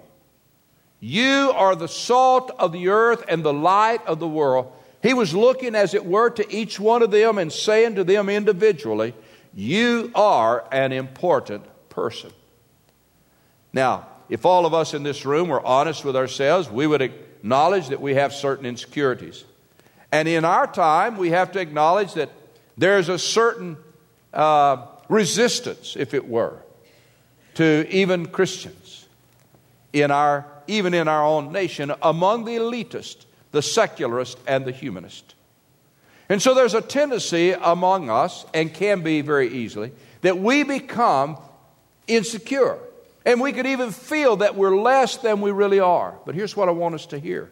you 1.01 1.53
are 1.55 1.77
the 1.77 1.89
salt 1.89 2.51
of 2.59 2.73
the 2.73 2.89
earth 2.89 3.25
and 3.29 3.45
the 3.45 3.53
light 3.53 4.05
of 4.07 4.19
the 4.19 4.29
world, 4.29 4.73
he 5.03 5.15
was 5.15 5.33
looking, 5.33 5.75
as 5.75 5.95
it 5.95 6.05
were, 6.05 6.31
to 6.31 6.53
each 6.53 6.81
one 6.81 7.03
of 7.03 7.11
them 7.11 7.39
and 7.39 7.53
saying 7.53 7.95
to 7.97 8.05
them 8.05 8.29
individually, 8.29 9.15
You 9.55 10.11
are 10.15 10.65
an 10.73 10.93
important 10.93 11.65
person. 11.89 12.33
Now, 13.73 14.09
if 14.29 14.45
all 14.45 14.67
of 14.67 14.75
us 14.75 14.93
in 14.93 15.05
this 15.05 15.25
room 15.25 15.49
were 15.49 15.65
honest 15.65 16.05
with 16.05 16.17
ourselves, 16.17 16.69
we 16.69 16.87
would 16.87 17.01
acknowledge 17.01 17.89
that 17.89 18.01
we 18.01 18.15
have 18.15 18.33
certain 18.33 18.67
insecurities. 18.67 19.45
And 20.11 20.27
in 20.27 20.45
our 20.45 20.67
time, 20.67 21.17
we 21.17 21.31
have 21.31 21.53
to 21.53 21.61
acknowledge 21.61 22.15
that 22.15 22.31
there's 22.77 23.09
a 23.09 23.19
certain 23.19 23.77
uh, 24.35 24.85
resistance, 25.09 25.97
if 25.97 26.13
it 26.13 26.27
were, 26.27 26.61
to 27.55 27.87
even 27.91 28.27
Christians 28.27 29.08
in 29.93 30.11
our, 30.11 30.47
even 30.67 30.95
in 30.95 31.09
our 31.09 31.25
own 31.25 31.53
nation, 31.53 31.93
among 32.03 32.45
the 32.45 32.57
elitist, 32.57 33.25
the 33.53 33.63
secularist, 33.63 34.39
and 34.47 34.65
the 34.65 34.73
humanist. 34.73 35.35
And 36.29 36.43
so 36.43 36.55
there's 36.55 36.75
a 36.75 36.83
tendency 36.83 37.53
among 37.53 38.11
us, 38.11 38.45
and 38.53 38.73
can 38.73 39.03
be 39.03 39.23
very 39.23 39.49
easily, 39.49 39.93
that 40.21 40.39
we 40.39 40.63
become 40.63 41.39
insecure. 42.07 42.79
And 43.25 43.41
we 43.41 43.53
could 43.53 43.67
even 43.67 43.91
feel 43.91 44.37
that 44.37 44.55
we're 44.55 44.77
less 44.77 45.19
than 45.19 45.41
we 45.41 45.51
really 45.51 45.81
are. 45.81 46.19
But 46.25 46.35
here's 46.35 46.57
what 46.57 46.69
I 46.69 46.73
want 46.73 46.95
us 46.95 47.07
to 47.07 47.19
hear 47.19 47.51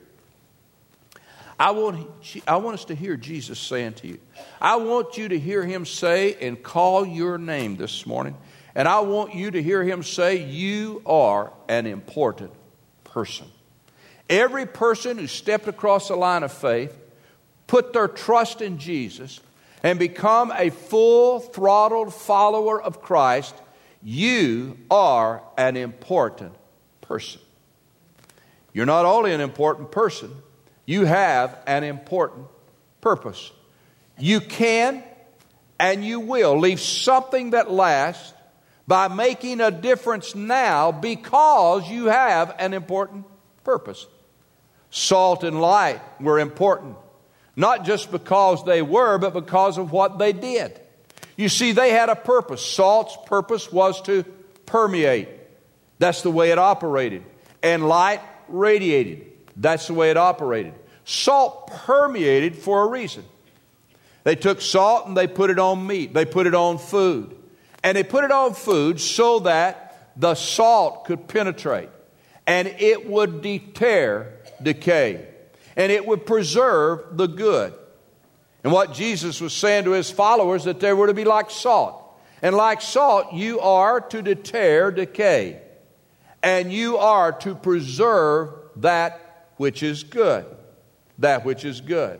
I 1.58 1.70
want, 1.70 2.06
I 2.46 2.56
want 2.56 2.74
us 2.74 2.84
to 2.86 2.94
hear 2.94 3.16
Jesus 3.16 3.58
saying 3.58 3.94
to 3.94 4.08
you, 4.08 4.18
I 4.60 4.76
want 4.76 5.16
you 5.16 5.28
to 5.28 5.38
hear 5.38 5.64
him 5.64 5.86
say 5.86 6.36
and 6.40 6.62
call 6.62 7.06
your 7.06 7.38
name 7.38 7.76
this 7.76 8.04
morning. 8.04 8.36
And 8.76 8.86
I 8.86 9.00
want 9.00 9.34
you 9.34 9.50
to 9.52 9.62
hear 9.62 9.82
him 9.82 10.02
say, 10.02 10.44
You 10.44 11.00
are 11.06 11.50
an 11.66 11.86
important 11.86 12.52
person. 13.04 13.46
Every 14.28 14.66
person 14.66 15.16
who 15.16 15.26
stepped 15.26 15.66
across 15.66 16.08
the 16.08 16.16
line 16.16 16.42
of 16.42 16.52
faith, 16.52 16.94
put 17.66 17.94
their 17.94 18.06
trust 18.06 18.60
in 18.60 18.76
Jesus, 18.76 19.40
and 19.82 19.98
become 19.98 20.52
a 20.54 20.68
full 20.68 21.40
throttled 21.40 22.12
follower 22.12 22.80
of 22.80 23.00
Christ, 23.00 23.54
you 24.02 24.76
are 24.90 25.42
an 25.56 25.78
important 25.78 26.54
person. 27.00 27.40
You're 28.74 28.84
not 28.84 29.06
only 29.06 29.32
an 29.32 29.40
important 29.40 29.90
person, 29.90 30.30
you 30.84 31.06
have 31.06 31.56
an 31.66 31.82
important 31.82 32.46
purpose. 33.00 33.50
You 34.18 34.40
can 34.40 35.02
and 35.80 36.04
you 36.04 36.20
will 36.20 36.58
leave 36.58 36.80
something 36.80 37.50
that 37.50 37.70
lasts 37.70 38.34
by 38.86 39.08
making 39.08 39.60
a 39.60 39.70
difference 39.70 40.34
now 40.34 40.92
because 40.92 41.88
you 41.90 42.06
have 42.06 42.54
an 42.58 42.72
important 42.72 43.24
purpose. 43.64 44.06
Salt 44.90 45.44
and 45.44 45.60
light 45.60 46.00
were 46.20 46.38
important, 46.38 46.96
not 47.56 47.84
just 47.84 48.10
because 48.10 48.64
they 48.64 48.82
were, 48.82 49.18
but 49.18 49.34
because 49.34 49.76
of 49.78 49.92
what 49.92 50.18
they 50.18 50.32
did. 50.32 50.80
You 51.36 51.48
see, 51.48 51.72
they 51.72 51.90
had 51.90 52.08
a 52.08 52.16
purpose. 52.16 52.64
Salt's 52.64 53.16
purpose 53.26 53.70
was 53.70 54.00
to 54.02 54.22
permeate. 54.64 55.28
That's 55.98 56.22
the 56.22 56.30
way 56.30 56.50
it 56.50 56.58
operated. 56.58 57.24
And 57.62 57.86
light 57.88 58.20
radiated. 58.48 59.32
That's 59.56 59.88
the 59.88 59.94
way 59.94 60.10
it 60.10 60.16
operated. 60.16 60.74
Salt 61.04 61.68
permeated 61.68 62.56
for 62.56 62.82
a 62.82 62.86
reason. 62.86 63.24
They 64.24 64.34
took 64.34 64.60
salt 64.60 65.06
and 65.06 65.16
they 65.16 65.26
put 65.26 65.50
it 65.50 65.58
on 65.58 65.86
meat, 65.86 66.14
they 66.14 66.24
put 66.24 66.46
it 66.46 66.54
on 66.54 66.78
food. 66.78 67.35
And 67.86 67.96
they 67.96 68.02
put 68.02 68.24
it 68.24 68.32
on 68.32 68.54
food 68.54 69.00
so 69.00 69.38
that 69.40 70.10
the 70.16 70.34
salt 70.34 71.04
could 71.04 71.28
penetrate 71.28 71.88
and 72.44 72.66
it 72.66 73.08
would 73.08 73.42
deter 73.42 74.32
decay 74.60 75.24
and 75.76 75.92
it 75.92 76.04
would 76.04 76.26
preserve 76.26 77.16
the 77.16 77.28
good. 77.28 77.72
And 78.64 78.72
what 78.72 78.92
Jesus 78.92 79.40
was 79.40 79.52
saying 79.52 79.84
to 79.84 79.92
his 79.92 80.10
followers 80.10 80.64
that 80.64 80.80
they 80.80 80.92
were 80.92 81.06
to 81.06 81.14
be 81.14 81.22
like 81.22 81.48
salt. 81.48 82.02
And 82.42 82.56
like 82.56 82.82
salt, 82.82 83.32
you 83.32 83.60
are 83.60 84.00
to 84.00 84.20
deter 84.20 84.90
decay. 84.90 85.60
And 86.42 86.72
you 86.72 86.96
are 86.96 87.30
to 87.42 87.54
preserve 87.54 88.52
that 88.78 89.48
which 89.58 89.84
is 89.84 90.02
good. 90.02 90.44
That 91.20 91.44
which 91.44 91.64
is 91.64 91.80
good. 91.80 92.18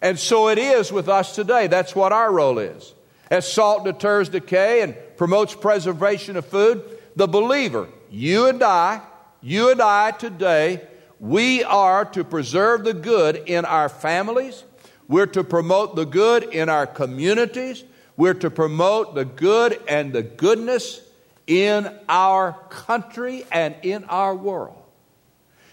And 0.00 0.16
so 0.16 0.48
it 0.48 0.58
is 0.58 0.92
with 0.92 1.08
us 1.08 1.34
today. 1.34 1.66
That's 1.66 1.96
what 1.96 2.12
our 2.12 2.30
role 2.32 2.60
is. 2.60 2.92
As 3.30 3.50
salt 3.50 3.84
deters 3.84 4.28
decay 4.28 4.82
and 4.82 4.96
promotes 5.16 5.54
preservation 5.54 6.36
of 6.36 6.46
food, 6.46 6.82
the 7.16 7.26
believer, 7.26 7.88
you 8.10 8.46
and 8.46 8.62
I, 8.62 9.00
you 9.42 9.70
and 9.70 9.80
I 9.80 10.12
today, 10.12 10.82
we 11.18 11.64
are 11.64 12.04
to 12.04 12.24
preserve 12.24 12.84
the 12.84 12.94
good 12.94 13.36
in 13.46 13.64
our 13.64 13.88
families. 13.88 14.64
We're 15.08 15.26
to 15.26 15.44
promote 15.44 15.96
the 15.96 16.04
good 16.04 16.44
in 16.44 16.68
our 16.68 16.86
communities. 16.86 17.84
We're 18.16 18.34
to 18.34 18.50
promote 18.50 19.14
the 19.14 19.24
good 19.24 19.80
and 19.88 20.12
the 20.12 20.22
goodness 20.22 21.00
in 21.46 21.88
our 22.08 22.52
country 22.70 23.44
and 23.50 23.74
in 23.82 24.04
our 24.04 24.34
world. 24.34 24.82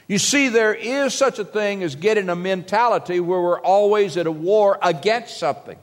You 0.07 0.19
see, 0.19 0.49
there 0.49 0.73
is 0.73 1.13
such 1.13 1.39
a 1.39 1.45
thing 1.45 1.81
as 1.83 1.95
getting 1.95 2.29
a 2.29 2.35
mentality 2.35 3.19
where 3.19 3.41
we're 3.41 3.61
always 3.61 4.17
at 4.17 4.27
a 4.27 4.31
war 4.31 4.77
against 4.81 5.37
something. 5.37 5.77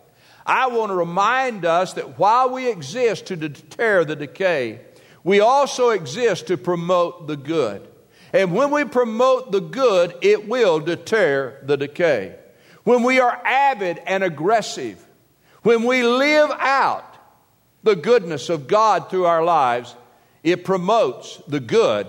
I 0.50 0.66
want 0.66 0.90
to 0.90 0.96
remind 0.96 1.64
us 1.64 1.92
that 1.92 2.18
while 2.18 2.50
we 2.50 2.68
exist 2.68 3.26
to 3.26 3.36
deter 3.36 4.04
the 4.04 4.16
decay, 4.16 4.80
we 5.22 5.38
also 5.38 5.90
exist 5.90 6.48
to 6.48 6.56
promote 6.56 7.28
the 7.28 7.36
good. 7.36 7.86
And 8.32 8.52
when 8.52 8.72
we 8.72 8.84
promote 8.84 9.52
the 9.52 9.60
good, 9.60 10.12
it 10.22 10.48
will 10.48 10.80
deter 10.80 11.56
the 11.62 11.76
decay. 11.76 12.34
When 12.82 13.04
we 13.04 13.20
are 13.20 13.40
avid 13.44 14.00
and 14.04 14.24
aggressive, 14.24 15.00
when 15.62 15.84
we 15.84 16.02
live 16.02 16.50
out 16.58 17.06
the 17.84 17.94
goodness 17.94 18.48
of 18.48 18.66
God 18.66 19.08
through 19.08 19.26
our 19.26 19.44
lives, 19.44 19.94
it 20.42 20.64
promotes 20.64 21.36
the 21.46 21.60
good 21.60 22.08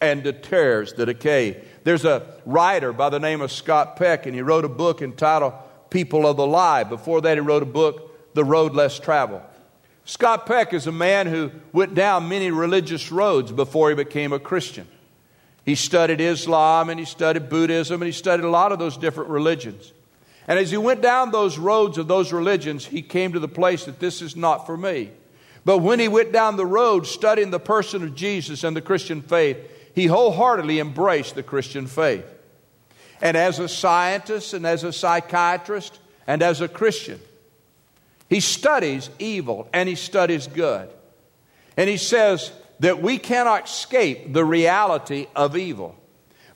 and 0.00 0.24
deters 0.24 0.94
the 0.94 1.06
decay. 1.06 1.62
There's 1.84 2.04
a 2.04 2.34
writer 2.44 2.92
by 2.92 3.10
the 3.10 3.20
name 3.20 3.42
of 3.42 3.52
Scott 3.52 3.94
Peck, 3.94 4.26
and 4.26 4.34
he 4.34 4.42
wrote 4.42 4.64
a 4.64 4.68
book 4.68 5.02
entitled 5.02 5.52
People 5.90 6.26
of 6.26 6.36
the 6.36 6.46
Lie. 6.46 6.84
Before 6.84 7.20
that, 7.20 7.36
he 7.36 7.40
wrote 7.40 7.62
a 7.62 7.66
book, 7.66 8.34
The 8.34 8.44
Road 8.44 8.74
Less 8.74 8.98
Traveled. 8.98 9.42
Scott 10.04 10.46
Peck 10.46 10.72
is 10.72 10.86
a 10.86 10.92
man 10.92 11.26
who 11.26 11.50
went 11.72 11.94
down 11.94 12.28
many 12.28 12.50
religious 12.50 13.10
roads 13.10 13.50
before 13.50 13.88
he 13.88 13.96
became 13.96 14.32
a 14.32 14.38
Christian. 14.38 14.86
He 15.64 15.74
studied 15.74 16.20
Islam 16.20 16.90
and 16.90 17.00
he 17.00 17.04
studied 17.04 17.48
Buddhism 17.48 18.00
and 18.00 18.06
he 18.06 18.12
studied 18.12 18.44
a 18.44 18.50
lot 18.50 18.70
of 18.70 18.78
those 18.78 18.96
different 18.96 19.30
religions. 19.30 19.92
And 20.46 20.60
as 20.60 20.70
he 20.70 20.76
went 20.76 21.02
down 21.02 21.32
those 21.32 21.58
roads 21.58 21.98
of 21.98 22.06
those 22.06 22.32
religions, 22.32 22.86
he 22.86 23.02
came 23.02 23.32
to 23.32 23.40
the 23.40 23.48
place 23.48 23.84
that 23.86 23.98
this 23.98 24.22
is 24.22 24.36
not 24.36 24.64
for 24.64 24.76
me. 24.76 25.10
But 25.64 25.78
when 25.78 25.98
he 25.98 26.06
went 26.06 26.30
down 26.30 26.56
the 26.56 26.64
road 26.64 27.08
studying 27.08 27.50
the 27.50 27.58
person 27.58 28.04
of 28.04 28.14
Jesus 28.14 28.62
and 28.62 28.76
the 28.76 28.80
Christian 28.80 29.22
faith, 29.22 29.58
he 29.92 30.06
wholeheartedly 30.06 30.78
embraced 30.78 31.34
the 31.34 31.42
Christian 31.42 31.88
faith. 31.88 32.24
And 33.20 33.36
as 33.36 33.58
a 33.58 33.68
scientist 33.68 34.54
and 34.54 34.66
as 34.66 34.84
a 34.84 34.92
psychiatrist 34.92 35.98
and 36.26 36.42
as 36.42 36.60
a 36.60 36.68
Christian, 36.68 37.20
he 38.28 38.40
studies 38.40 39.08
evil 39.18 39.68
and 39.72 39.88
he 39.88 39.94
studies 39.94 40.46
good. 40.46 40.88
And 41.76 41.88
he 41.88 41.96
says 41.96 42.52
that 42.80 43.00
we 43.00 43.18
cannot 43.18 43.66
escape 43.66 44.32
the 44.32 44.44
reality 44.44 45.26
of 45.34 45.56
evil, 45.56 45.96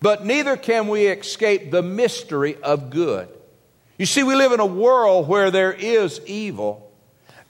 but 0.01 0.25
neither 0.25 0.57
can 0.57 0.89
we 0.89 1.07
escape 1.07 1.71
the 1.71 1.83
mystery 1.83 2.57
of 2.57 2.91
good. 2.91 3.29
You 3.99 4.07
see, 4.07 4.23
we 4.23 4.35
live 4.35 4.53
in 4.53 4.61
a 4.61 4.67
world 4.67 5.29
where 5.29 5.51
there 5.51 5.73
is 5.73 6.21
evil, 6.27 6.91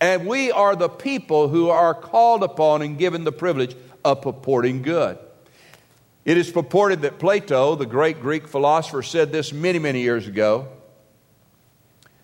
and 0.00 0.26
we 0.26 0.50
are 0.50 0.74
the 0.74 0.88
people 0.88 1.48
who 1.48 1.70
are 1.70 1.94
called 1.94 2.42
upon 2.42 2.82
and 2.82 2.98
given 2.98 3.24
the 3.24 3.32
privilege 3.32 3.76
of 4.04 4.22
purporting 4.22 4.82
good. 4.82 5.18
It 6.24 6.36
is 6.36 6.50
purported 6.50 7.02
that 7.02 7.18
Plato, 7.18 7.74
the 7.74 7.86
great 7.86 8.20
Greek 8.20 8.46
philosopher, 8.46 9.02
said 9.02 9.32
this 9.32 9.52
many, 9.52 9.78
many 9.78 10.02
years 10.02 10.26
ago. 10.26 10.68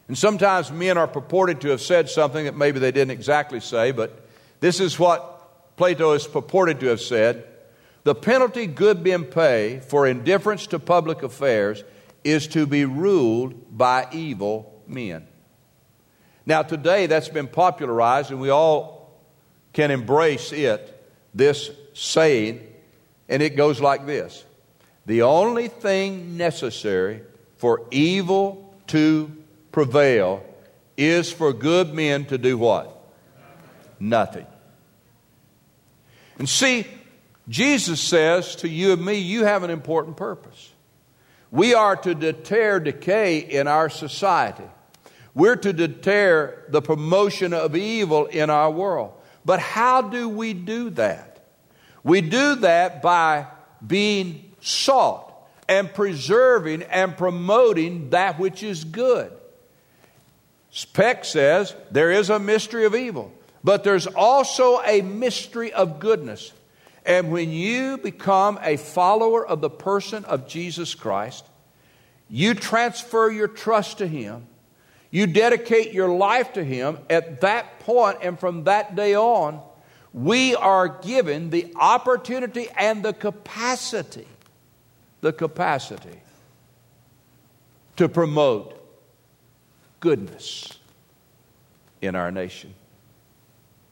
And 0.08 0.16
sometimes 0.16 0.70
men 0.70 0.98
are 0.98 1.08
purported 1.08 1.60
to 1.62 1.68
have 1.68 1.80
said 1.80 2.08
something 2.08 2.44
that 2.44 2.56
maybe 2.56 2.78
they 2.78 2.92
didn't 2.92 3.10
exactly 3.10 3.60
say, 3.60 3.90
but 3.90 4.28
this 4.60 4.80
is 4.80 4.98
what 4.98 5.76
Plato 5.76 6.12
is 6.12 6.26
purported 6.26 6.80
to 6.80 6.86
have 6.86 7.00
said. 7.00 7.46
The 8.04 8.14
penalty 8.14 8.66
good 8.66 9.02
men 9.02 9.24
pay 9.24 9.80
for 9.80 10.06
indifference 10.06 10.68
to 10.68 10.78
public 10.78 11.22
affairs 11.22 11.82
is 12.22 12.46
to 12.48 12.66
be 12.66 12.84
ruled 12.84 13.76
by 13.76 14.06
evil 14.12 14.82
men. 14.86 15.26
Now, 16.44 16.62
today 16.62 17.06
that's 17.06 17.28
been 17.28 17.48
popularized, 17.48 18.30
and 18.30 18.40
we 18.40 18.50
all 18.50 19.20
can 19.72 19.90
embrace 19.90 20.52
it, 20.52 20.92
this 21.34 21.70
saying, 21.92 22.65
and 23.28 23.42
it 23.42 23.56
goes 23.56 23.80
like 23.80 24.06
this 24.06 24.44
The 25.06 25.22
only 25.22 25.68
thing 25.68 26.36
necessary 26.36 27.22
for 27.56 27.82
evil 27.90 28.74
to 28.88 29.30
prevail 29.72 30.44
is 30.96 31.32
for 31.32 31.52
good 31.52 31.92
men 31.92 32.24
to 32.26 32.38
do 32.38 32.56
what? 32.56 32.92
Nothing. 33.98 34.46
And 36.38 36.48
see, 36.48 36.86
Jesus 37.48 38.00
says 38.00 38.56
to 38.56 38.68
you 38.68 38.92
and 38.92 39.04
me, 39.04 39.14
you 39.14 39.44
have 39.44 39.62
an 39.62 39.70
important 39.70 40.16
purpose. 40.16 40.72
We 41.50 41.74
are 41.74 41.96
to 41.96 42.14
deter 42.14 42.80
decay 42.80 43.38
in 43.38 43.68
our 43.68 43.88
society. 43.88 44.64
We're 45.34 45.56
to 45.56 45.72
deter 45.72 46.64
the 46.68 46.82
promotion 46.82 47.52
of 47.52 47.76
evil 47.76 48.26
in 48.26 48.50
our 48.50 48.70
world. 48.70 49.12
But 49.44 49.60
how 49.60 50.02
do 50.02 50.28
we 50.28 50.54
do 50.54 50.90
that? 50.90 51.35
We 52.06 52.20
do 52.20 52.54
that 52.54 53.02
by 53.02 53.48
being 53.84 54.52
salt 54.60 55.34
and 55.68 55.92
preserving 55.92 56.84
and 56.84 57.16
promoting 57.16 58.10
that 58.10 58.38
which 58.38 58.62
is 58.62 58.84
good. 58.84 59.32
Peck 60.92 61.24
says 61.24 61.74
there 61.90 62.12
is 62.12 62.30
a 62.30 62.38
mystery 62.38 62.84
of 62.84 62.94
evil, 62.94 63.32
but 63.64 63.82
there's 63.82 64.06
also 64.06 64.80
a 64.82 65.02
mystery 65.02 65.72
of 65.72 65.98
goodness. 65.98 66.52
And 67.04 67.32
when 67.32 67.50
you 67.50 67.98
become 67.98 68.60
a 68.62 68.76
follower 68.76 69.44
of 69.44 69.60
the 69.60 69.70
person 69.70 70.24
of 70.26 70.46
Jesus 70.46 70.94
Christ, 70.94 71.44
you 72.28 72.54
transfer 72.54 73.32
your 73.32 73.48
trust 73.48 73.98
to 73.98 74.06
Him, 74.06 74.46
you 75.10 75.26
dedicate 75.26 75.92
your 75.92 76.08
life 76.08 76.52
to 76.52 76.62
Him 76.62 76.98
at 77.10 77.40
that 77.40 77.80
point, 77.80 78.18
and 78.22 78.38
from 78.38 78.62
that 78.64 78.94
day 78.94 79.16
on, 79.16 79.60
we 80.16 80.56
are 80.56 80.88
given 80.88 81.50
the 81.50 81.72
opportunity 81.76 82.66
and 82.76 83.04
the 83.04 83.12
capacity, 83.12 84.26
the 85.20 85.32
capacity 85.32 86.18
to 87.96 88.08
promote 88.08 88.74
goodness 90.00 90.76
in 92.02 92.16
our 92.16 92.32
nation, 92.32 92.74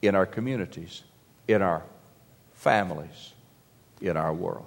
in 0.01 0.15
our 0.15 0.25
communities, 0.25 1.03
in 1.47 1.61
our 1.61 1.83
families 2.53 3.33
in 4.01 4.17
our 4.17 4.33
world. 4.33 4.65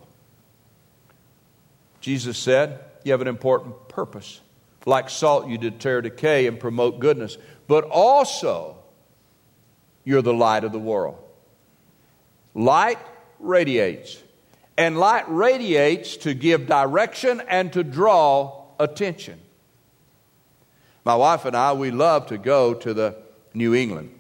Jesus 2.01 2.39
said, 2.39 2.81
You 3.05 3.13
have 3.13 3.21
an 3.21 3.29
important 3.29 3.89
purpose. 3.89 4.41
Like 4.87 5.11
salt, 5.11 5.49
you 5.49 5.59
deter 5.59 6.01
decay 6.01 6.47
and 6.47 6.59
promote 6.59 6.99
goodness, 6.99 7.37
but 7.67 7.85
also 7.85 8.77
you're 10.05 10.23
the 10.23 10.33
light 10.33 10.65
of 10.65 10.73
the 10.73 10.79
world. 10.79 11.19
Light 12.59 12.99
radiates, 13.39 14.21
and 14.77 14.99
light 14.99 15.25
radiates 15.29 16.17
to 16.17 16.35
give 16.35 16.67
direction 16.67 17.41
and 17.49 17.73
to 17.73 17.85
draw 17.85 18.65
attention. 18.81 19.39
My 21.05 21.15
wife 21.15 21.45
and 21.45 21.57
I, 21.57 21.73
we 21.75 21.93
love 21.93 22.27
to 22.27 22.37
go 22.37 22.75
to 22.75 22.93
the 22.93 23.15
New 23.55 23.75
England. 23.75 24.11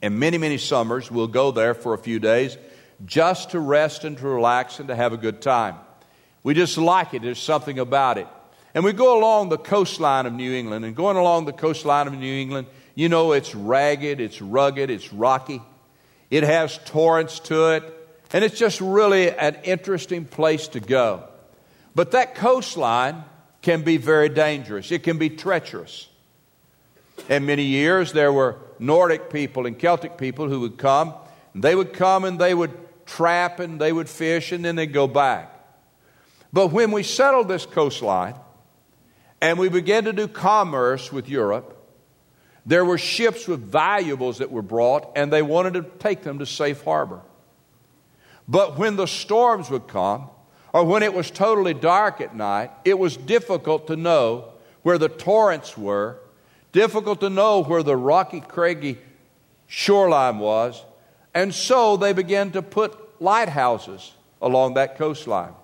And, 0.00 0.18
many, 0.18 0.38
many 0.38 0.56
summers, 0.56 1.10
we'll 1.10 1.28
go 1.28 1.50
there 1.50 1.74
for 1.74 1.92
a 1.92 1.98
few 1.98 2.18
days 2.18 2.56
just 3.04 3.50
to 3.50 3.60
rest 3.60 4.04
and 4.04 4.16
to 4.16 4.26
relax 4.26 4.78
and 4.78 4.88
to 4.88 4.96
have 4.96 5.12
a 5.12 5.18
good 5.18 5.42
time. 5.42 5.76
We 6.42 6.54
just 6.54 6.78
like 6.78 7.12
it. 7.12 7.20
There's 7.20 7.38
something 7.38 7.78
about 7.78 8.16
it. 8.16 8.26
And 8.72 8.84
we 8.84 8.94
go 8.94 9.18
along 9.18 9.50
the 9.50 9.58
coastline 9.58 10.24
of 10.24 10.32
New 10.32 10.54
England. 10.54 10.86
And 10.86 10.96
going 10.96 11.18
along 11.18 11.44
the 11.44 11.52
coastline 11.52 12.06
of 12.06 12.14
New 12.14 12.40
England, 12.40 12.68
You 12.98 13.08
know, 13.08 13.30
it's 13.30 13.54
ragged, 13.54 14.18
it's 14.18 14.42
rugged, 14.42 14.90
it's 14.90 15.12
rocky. 15.12 15.62
It 16.30 16.42
has 16.42 16.78
torrents 16.84 17.40
to 17.40 17.72
it, 17.72 17.84
and 18.32 18.44
it's 18.44 18.58
just 18.58 18.80
really 18.80 19.30
an 19.30 19.56
interesting 19.64 20.24
place 20.24 20.68
to 20.68 20.80
go. 20.80 21.24
But 21.94 22.12
that 22.12 22.34
coastline 22.34 23.24
can 23.62 23.82
be 23.82 23.96
very 23.96 24.28
dangerous, 24.28 24.92
it 24.92 25.02
can 25.02 25.18
be 25.18 25.30
treacherous. 25.30 26.08
In 27.28 27.46
many 27.46 27.64
years, 27.64 28.12
there 28.12 28.32
were 28.32 28.56
Nordic 28.78 29.30
people 29.30 29.66
and 29.66 29.78
Celtic 29.78 30.16
people 30.16 30.48
who 30.48 30.60
would 30.60 30.78
come. 30.78 31.14
And 31.54 31.62
they 31.62 31.74
would 31.74 31.92
come 31.92 32.24
and 32.24 32.38
they 32.38 32.54
would 32.54 32.72
trap 33.06 33.60
and 33.60 33.80
they 33.80 33.92
would 33.92 34.08
fish 34.08 34.52
and 34.52 34.64
then 34.64 34.76
they'd 34.76 34.92
go 34.92 35.06
back. 35.06 35.54
But 36.52 36.68
when 36.68 36.92
we 36.92 37.02
settled 37.02 37.48
this 37.48 37.66
coastline 37.66 38.34
and 39.40 39.58
we 39.58 39.68
began 39.68 40.04
to 40.04 40.12
do 40.12 40.28
commerce 40.28 41.12
with 41.12 41.28
Europe, 41.28 41.74
there 42.68 42.84
were 42.84 42.98
ships 42.98 43.48
with 43.48 43.60
valuables 43.60 44.38
that 44.38 44.50
were 44.50 44.62
brought 44.62 45.10
and 45.16 45.32
they 45.32 45.40
wanted 45.40 45.72
to 45.72 45.82
take 45.98 46.22
them 46.22 46.38
to 46.38 46.44
safe 46.44 46.84
harbor. 46.84 47.22
But 48.46 48.78
when 48.78 48.96
the 48.96 49.06
storms 49.06 49.70
would 49.70 49.88
come, 49.88 50.28
or 50.74 50.84
when 50.84 51.02
it 51.02 51.14
was 51.14 51.30
totally 51.30 51.72
dark 51.72 52.20
at 52.20 52.36
night, 52.36 52.70
it 52.84 52.98
was 52.98 53.16
difficult 53.16 53.86
to 53.86 53.96
know 53.96 54.50
where 54.82 54.98
the 54.98 55.08
torrents 55.08 55.78
were, 55.78 56.18
difficult 56.72 57.20
to 57.20 57.30
know 57.30 57.62
where 57.62 57.82
the 57.82 57.96
rocky, 57.96 58.40
craggy 58.40 58.98
shoreline 59.66 60.38
was, 60.38 60.84
and 61.32 61.54
so 61.54 61.96
they 61.96 62.12
began 62.12 62.50
to 62.50 62.60
put 62.60 63.18
lighthouses 63.18 64.12
along 64.42 64.74
that 64.74 64.98
coastline. 64.98 65.54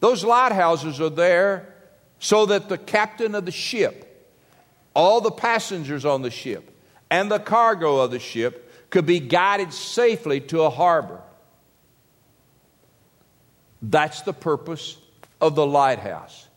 Those 0.00 0.24
lighthouses 0.24 1.00
are 1.00 1.10
there 1.10 1.72
so 2.18 2.46
that 2.46 2.68
the 2.68 2.78
captain 2.78 3.36
of 3.36 3.44
the 3.44 3.52
ship, 3.52 4.13
all 4.94 5.20
the 5.20 5.30
passengers 5.30 6.04
on 6.04 6.22
the 6.22 6.30
ship, 6.30 6.70
and 7.10 7.30
the 7.30 7.38
cargo 7.38 7.98
of 7.98 8.10
the 8.10 8.18
ship 8.18 8.90
could 8.90 9.06
be 9.06 9.20
guided 9.20 9.72
safely 9.72 10.40
to 10.40 10.62
a 10.62 10.70
harbor. 10.70 11.20
That's 13.82 14.22
the 14.22 14.32
purpose 14.32 14.96
of 15.40 15.54
the 15.54 15.66
lighthouse. 15.66 16.48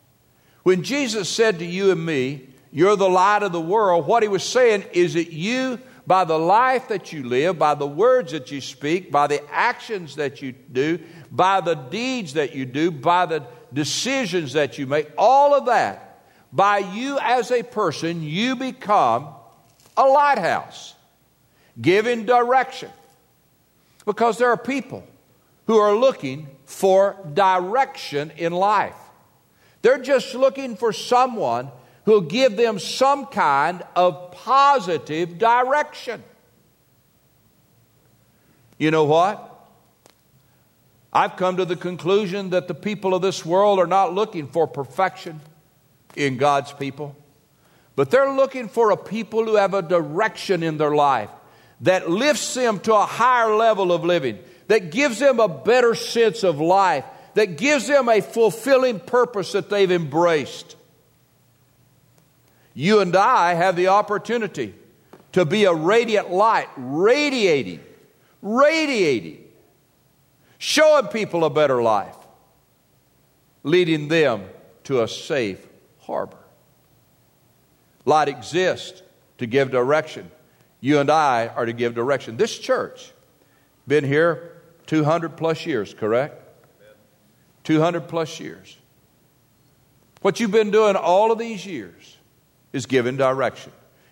When 0.63 0.83
Jesus 0.83 1.29
said 1.29 1.59
to 1.59 1.65
you 1.65 1.91
and 1.91 2.05
me, 2.05 2.47
You're 2.71 2.95
the 2.95 3.09
light 3.09 3.43
of 3.43 3.51
the 3.51 3.61
world, 3.61 4.05
what 4.05 4.23
he 4.23 4.29
was 4.29 4.43
saying 4.43 4.85
is 4.93 5.15
that 5.15 5.31
you, 5.31 5.79
by 6.05 6.25
the 6.25 6.37
life 6.37 6.89
that 6.89 7.11
you 7.11 7.23
live, 7.23 7.57
by 7.57 7.73
the 7.73 7.87
words 7.87 8.31
that 8.33 8.51
you 8.51 8.61
speak, 8.61 9.11
by 9.11 9.27
the 9.27 9.41
actions 9.51 10.15
that 10.15 10.41
you 10.41 10.51
do, 10.51 10.99
by 11.31 11.61
the 11.61 11.75
deeds 11.75 12.33
that 12.33 12.55
you 12.55 12.65
do, 12.65 12.91
by 12.91 13.25
the 13.25 13.45
decisions 13.73 14.53
that 14.53 14.77
you 14.77 14.87
make, 14.87 15.09
all 15.17 15.53
of 15.53 15.65
that, 15.65 16.06
by 16.51 16.79
you 16.79 17.19
as 17.19 17.51
a 17.51 17.63
person, 17.63 18.23
you 18.23 18.55
become 18.55 19.27
a 19.95 20.03
lighthouse, 20.03 20.95
giving 21.79 22.25
direction. 22.25 22.89
Because 24.05 24.37
there 24.37 24.49
are 24.49 24.57
people 24.57 25.03
who 25.65 25.77
are 25.77 25.93
looking 25.93 26.47
for 26.65 27.17
direction 27.33 28.31
in 28.37 28.53
life. 28.53 28.95
They're 29.81 30.01
just 30.01 30.33
looking 30.33 30.75
for 30.75 30.93
someone 30.93 31.69
who'll 32.05 32.21
give 32.21 32.55
them 32.55 32.79
some 32.79 33.25
kind 33.25 33.83
of 33.95 34.31
positive 34.31 35.37
direction. 35.37 36.23
You 38.77 38.91
know 38.91 39.03
what? 39.03 39.43
I've 41.11 41.35
come 41.35 41.57
to 41.57 41.65
the 41.65 41.75
conclusion 41.75 42.51
that 42.51 42.67
the 42.67 42.73
people 42.73 43.13
of 43.13 43.21
this 43.21 43.45
world 43.45 43.79
are 43.79 43.87
not 43.87 44.13
looking 44.13 44.47
for 44.47 44.67
perfection 44.67 45.41
in 46.17 46.37
God's 46.37 46.73
people, 46.73 47.15
but 47.95 48.11
they're 48.11 48.33
looking 48.33 48.67
for 48.67 48.91
a 48.91 48.97
people 48.97 49.45
who 49.45 49.55
have 49.55 49.73
a 49.73 49.81
direction 49.81 50.63
in 50.63 50.77
their 50.77 50.95
life 50.95 51.29
that 51.81 52.09
lifts 52.09 52.55
them 52.55 52.79
to 52.81 52.93
a 52.93 53.05
higher 53.05 53.55
level 53.55 53.91
of 53.91 54.03
living 54.03 54.39
that 54.67 54.91
gives 54.91 55.19
them 55.19 55.39
a 55.39 55.47
better 55.47 55.95
sense 55.95 56.43
of 56.43 56.59
life, 56.59 57.05
that 57.35 57.57
gives 57.57 57.87
them 57.87 58.09
a 58.09 58.21
fulfilling 58.21 58.99
purpose 58.99 59.51
that 59.51 59.69
they've 59.69 59.91
embraced. 59.91 60.75
You 62.73 62.99
and 62.99 63.15
I 63.15 63.53
have 63.53 63.75
the 63.75 63.87
opportunity 63.87 64.75
to 65.33 65.45
be 65.45 65.65
a 65.65 65.73
radiant 65.73 66.31
light, 66.31 66.67
radiating, 66.75 67.79
radiating, 68.41 69.43
showing 70.57 71.07
people 71.07 71.45
a 71.45 71.49
better 71.49 71.81
life, 71.81 72.15
leading 73.63 74.07
them 74.07 74.45
to 74.85 75.01
a 75.01 75.07
safe 75.07 75.67
harbor. 76.07 76.37
Light 78.05 78.29
exists 78.29 79.03
to 79.37 79.45
give 79.45 79.69
direction. 79.69 80.31
You 80.79 80.99
and 80.99 81.11
I 81.11 81.47
are 81.47 81.65
to 81.65 81.73
give 81.73 81.93
direction. 81.93 82.37
This 82.37 82.57
church, 82.57 83.11
been 83.87 84.03
here 84.03 84.53
200 84.87 85.37
plus 85.37 85.65
years, 85.65 85.93
correct? 85.93 86.41
200 87.65 88.07
plus 88.07 88.39
years. 88.39 88.77
What 90.21 90.39
you've 90.39 90.51
been 90.51 90.71
doing 90.71 90.95
all 90.95 91.31
of 91.31 91.37
these 91.37 91.65
years 91.65 92.17
is 92.73 92.85
giving 92.85 93.17
direction. 93.17 93.71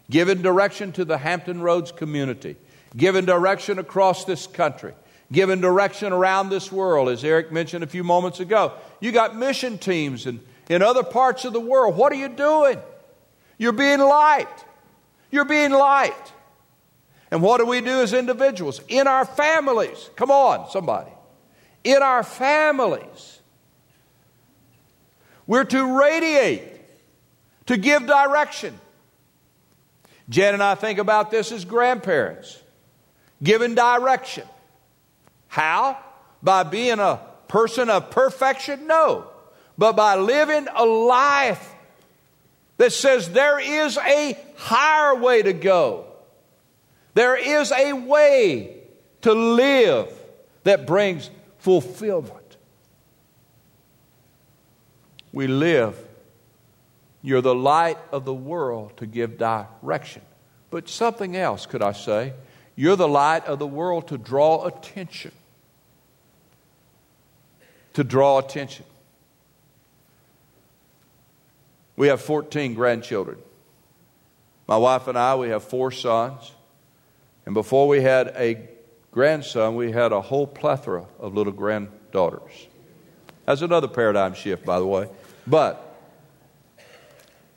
Giving 0.09 0.41
direction 0.41 0.91
to 0.93 1.05
the 1.05 1.17
Hampton 1.17 1.61
Roads 1.61 1.91
community. 1.91 2.57
Giving 2.95 3.25
direction 3.25 3.79
across 3.79 4.25
this 4.25 4.45
country. 4.45 4.93
Giving 5.31 5.61
direction 5.61 6.13
around 6.13 6.49
this 6.49 6.71
world, 6.71 7.09
as 7.09 7.23
Eric 7.23 7.51
mentioned 7.51 7.83
a 7.83 7.87
few 7.87 8.03
moments 8.03 8.39
ago. 8.39 8.73
You 8.99 9.11
got 9.11 9.35
mission 9.35 9.77
teams 9.77 10.27
in, 10.27 10.41
in 10.69 10.81
other 10.81 11.03
parts 11.03 11.45
of 11.45 11.53
the 11.53 11.59
world. 11.59 11.95
What 11.95 12.11
are 12.11 12.15
you 12.15 12.29
doing? 12.29 12.79
You're 13.57 13.71
being 13.71 13.99
light. 13.99 14.65
You're 15.31 15.45
being 15.45 15.71
light. 15.71 16.33
And 17.31 17.41
what 17.41 17.57
do 17.57 17.65
we 17.65 17.81
do 17.81 18.01
as 18.01 18.13
individuals? 18.13 18.81
In 18.87 19.07
our 19.07 19.25
families. 19.25 20.09
Come 20.15 20.31
on, 20.31 20.69
somebody. 20.69 21.11
In 21.83 22.01
our 22.01 22.23
families. 22.23 23.39
We're 25.47 25.65
to 25.65 25.99
radiate, 25.99 26.63
to 27.67 27.77
give 27.77 28.07
direction. 28.07 28.79
Jen 30.29 30.55
and 30.55 30.63
I 30.63 30.75
think 30.75 30.97
about 30.97 31.29
this 31.29 31.51
as 31.51 31.65
grandparents, 31.65 32.59
giving 33.43 33.75
direction. 33.75 34.47
How? 35.47 35.99
By 36.41 36.63
being 36.63 36.99
a 36.99 37.19
person 37.47 37.89
of 37.89 38.09
perfection? 38.09 38.87
No. 38.87 39.27
But 39.77 39.95
by 39.95 40.15
living 40.15 40.67
a 40.73 40.85
life 40.85 41.73
that 42.77 42.91
says 42.91 43.29
there 43.29 43.59
is 43.59 43.97
a 43.97 44.37
higher 44.57 45.15
way 45.15 45.41
to 45.41 45.53
go. 45.53 46.05
There 47.13 47.35
is 47.35 47.71
a 47.71 47.93
way 47.93 48.77
to 49.21 49.33
live 49.33 50.11
that 50.63 50.85
brings 50.85 51.29
fulfillment. 51.59 52.57
We 55.31 55.47
live. 55.47 55.97
You're 57.21 57.41
the 57.41 57.55
light 57.55 57.97
of 58.11 58.23
the 58.23 58.33
world 58.33 58.97
to 58.97 59.05
give 59.05 59.37
direction. 59.37 60.21
But 60.69 60.87
something 60.89 61.35
else, 61.35 61.65
could 61.65 61.81
I 61.81 61.91
say? 61.93 62.33
You're 62.75 62.95
the 62.95 63.07
light 63.07 63.45
of 63.45 63.59
the 63.59 63.67
world 63.67 64.09
to 64.09 64.17
draw 64.17 64.65
attention. 64.65 65.31
To 67.93 68.03
draw 68.03 68.39
attention. 68.39 68.85
We 71.95 72.07
have 72.07 72.21
14 72.21 72.73
grandchildren. 72.73 73.37
My 74.67 74.77
wife 74.77 75.07
and 75.07 75.17
I, 75.17 75.35
we 75.35 75.49
have 75.49 75.63
four 75.63 75.91
sons. 75.91 76.51
And 77.45 77.53
before 77.53 77.87
we 77.87 78.01
had 78.01 78.29
a 78.35 78.67
grandson, 79.11 79.75
we 79.75 79.91
had 79.91 80.11
a 80.11 80.21
whole 80.21 80.47
plethora 80.47 81.05
of 81.19 81.35
little 81.35 81.53
granddaughters. 81.53 82.67
That's 83.45 83.61
another 83.61 83.87
paradigm 83.87 84.33
shift, 84.33 84.65
by 84.65 84.79
the 84.79 84.85
way. 84.85 85.07
But 85.45 85.81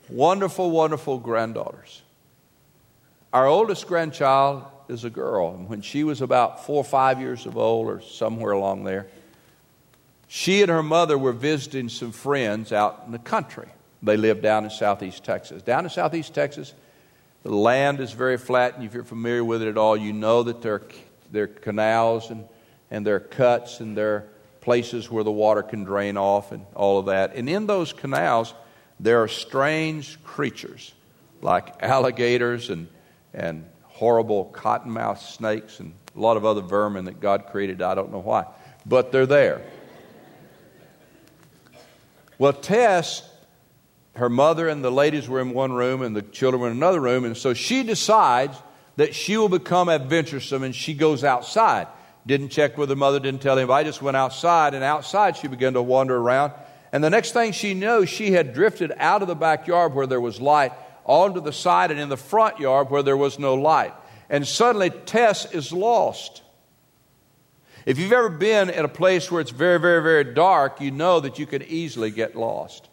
wonderful, 0.07 0.69
wonderful 0.69 1.17
granddaughters. 1.17 2.03
Our 3.33 3.47
oldest 3.47 3.87
grandchild 3.87 4.63
is 4.87 5.03
a 5.03 5.09
girl, 5.09 5.53
and 5.53 5.67
when 5.69 5.81
she 5.81 6.03
was 6.03 6.21
about 6.21 6.65
four 6.65 6.77
or 6.77 6.83
five 6.83 7.19
years 7.19 7.45
of 7.45 7.57
old, 7.57 7.87
or 7.87 8.01
somewhere 8.01 8.53
along 8.53 8.83
there, 8.83 9.07
she 10.27 10.61
and 10.61 10.69
her 10.69 10.83
mother 10.83 11.17
were 11.17 11.31
visiting 11.31 11.89
some 11.89 12.11
friends 12.11 12.71
out 12.71 13.03
in 13.05 13.11
the 13.11 13.19
country. 13.19 13.67
They 14.01 14.17
live 14.17 14.41
down 14.41 14.63
in 14.63 14.69
southeast 14.69 15.23
Texas. 15.23 15.61
Down 15.61 15.83
in 15.83 15.89
southeast 15.89 16.33
Texas, 16.33 16.73
the 17.43 17.53
land 17.53 17.99
is 17.99 18.11
very 18.11 18.37
flat, 18.37 18.75
and 18.75 18.85
if 18.85 18.93
you're 18.93 19.03
familiar 19.03 19.43
with 19.43 19.61
it 19.61 19.67
at 19.67 19.77
all, 19.77 19.97
you 19.97 20.13
know 20.13 20.43
that 20.43 20.61
there 20.61 20.75
are, 20.75 20.83
there 21.31 21.43
are 21.45 21.47
canals 21.47 22.29
and, 22.29 22.45
and 22.91 23.05
there 23.05 23.15
are 23.15 23.21
cuts 23.21 23.79
and 23.79 23.97
there 23.97 24.15
are 24.15 24.27
places 24.61 25.09
where 25.09 25.23
the 25.23 25.31
water 25.31 25.63
can 25.63 25.83
drain 25.83 26.17
off 26.17 26.51
and 26.51 26.65
all 26.75 26.99
of 26.99 27.07
that. 27.07 27.35
And 27.35 27.49
in 27.49 27.67
those 27.67 27.93
canals, 27.93 28.53
there 28.99 29.21
are 29.23 29.27
strange 29.27 30.21
creatures 30.23 30.93
like 31.41 31.81
alligators 31.81 32.69
and, 32.69 32.87
and 33.33 33.65
horrible 33.83 34.51
cottonmouth 34.53 35.19
snakes 35.19 35.79
and 35.79 35.93
a 36.15 36.19
lot 36.19 36.37
of 36.37 36.45
other 36.45 36.61
vermin 36.61 37.05
that 37.05 37.19
God 37.19 37.47
created. 37.47 37.81
I 37.81 37.95
don't 37.95 38.11
know 38.11 38.19
why, 38.19 38.45
but 38.85 39.11
they're 39.11 39.25
there. 39.25 39.61
Well, 42.37 42.53
Tess 42.53 43.28
her 44.15 44.29
mother 44.29 44.67
and 44.67 44.83
the 44.83 44.91
ladies 44.91 45.27
were 45.29 45.39
in 45.39 45.53
one 45.53 45.71
room 45.71 46.01
and 46.01 46.15
the 46.15 46.21
children 46.21 46.61
were 46.61 46.67
in 46.67 46.77
another 46.77 46.99
room. 46.99 47.25
And 47.25 47.37
so 47.37 47.53
she 47.53 47.83
decides 47.83 48.57
that 48.97 49.15
she 49.15 49.37
will 49.37 49.49
become 49.49 49.89
adventuresome 49.89 50.63
and 50.63 50.75
she 50.75 50.93
goes 50.93 51.23
outside. 51.23 51.87
Didn't 52.25 52.49
check 52.49 52.77
with 52.77 52.89
her 52.89 52.95
mother, 52.95 53.19
didn't 53.19 53.41
tell 53.41 53.57
anybody, 53.57 53.87
just 53.87 54.01
went 54.01 54.17
outside. 54.17 54.73
And 54.73 54.83
outside 54.83 55.37
she 55.37 55.47
began 55.47 55.73
to 55.73 55.81
wander 55.81 56.17
around. 56.17 56.53
And 56.91 57.03
the 57.03 57.09
next 57.09 57.31
thing 57.31 57.51
she 57.51 57.73
knows, 57.73 58.09
she 58.09 58.31
had 58.31 58.53
drifted 58.53 58.91
out 58.97 59.21
of 59.21 59.27
the 59.27 59.35
backyard 59.35 59.93
where 59.93 60.07
there 60.07 60.19
was 60.19 60.41
light 60.41 60.73
onto 61.05 61.39
the 61.39 61.53
side 61.53 61.91
and 61.91 61.99
in 61.99 62.09
the 62.09 62.17
front 62.17 62.59
yard 62.59 62.89
where 62.89 63.03
there 63.03 63.17
was 63.17 63.39
no 63.39 63.55
light. 63.55 63.93
And 64.29 64.47
suddenly 64.47 64.89
Tess 64.89 65.51
is 65.53 65.71
lost. 65.71 66.41
If 67.85 67.97
you've 67.97 68.11
ever 68.11 68.29
been 68.29 68.69
in 68.69 68.85
a 68.85 68.89
place 68.89 69.31
where 69.31 69.41
it's 69.41 69.51
very, 69.51 69.79
very, 69.79 70.03
very 70.03 70.33
dark, 70.33 70.81
you 70.81 70.91
know 70.91 71.19
that 71.19 71.39
you 71.39 71.45
can 71.45 71.63
easily 71.63 72.11
get 72.11 72.35
lost. 72.35 72.88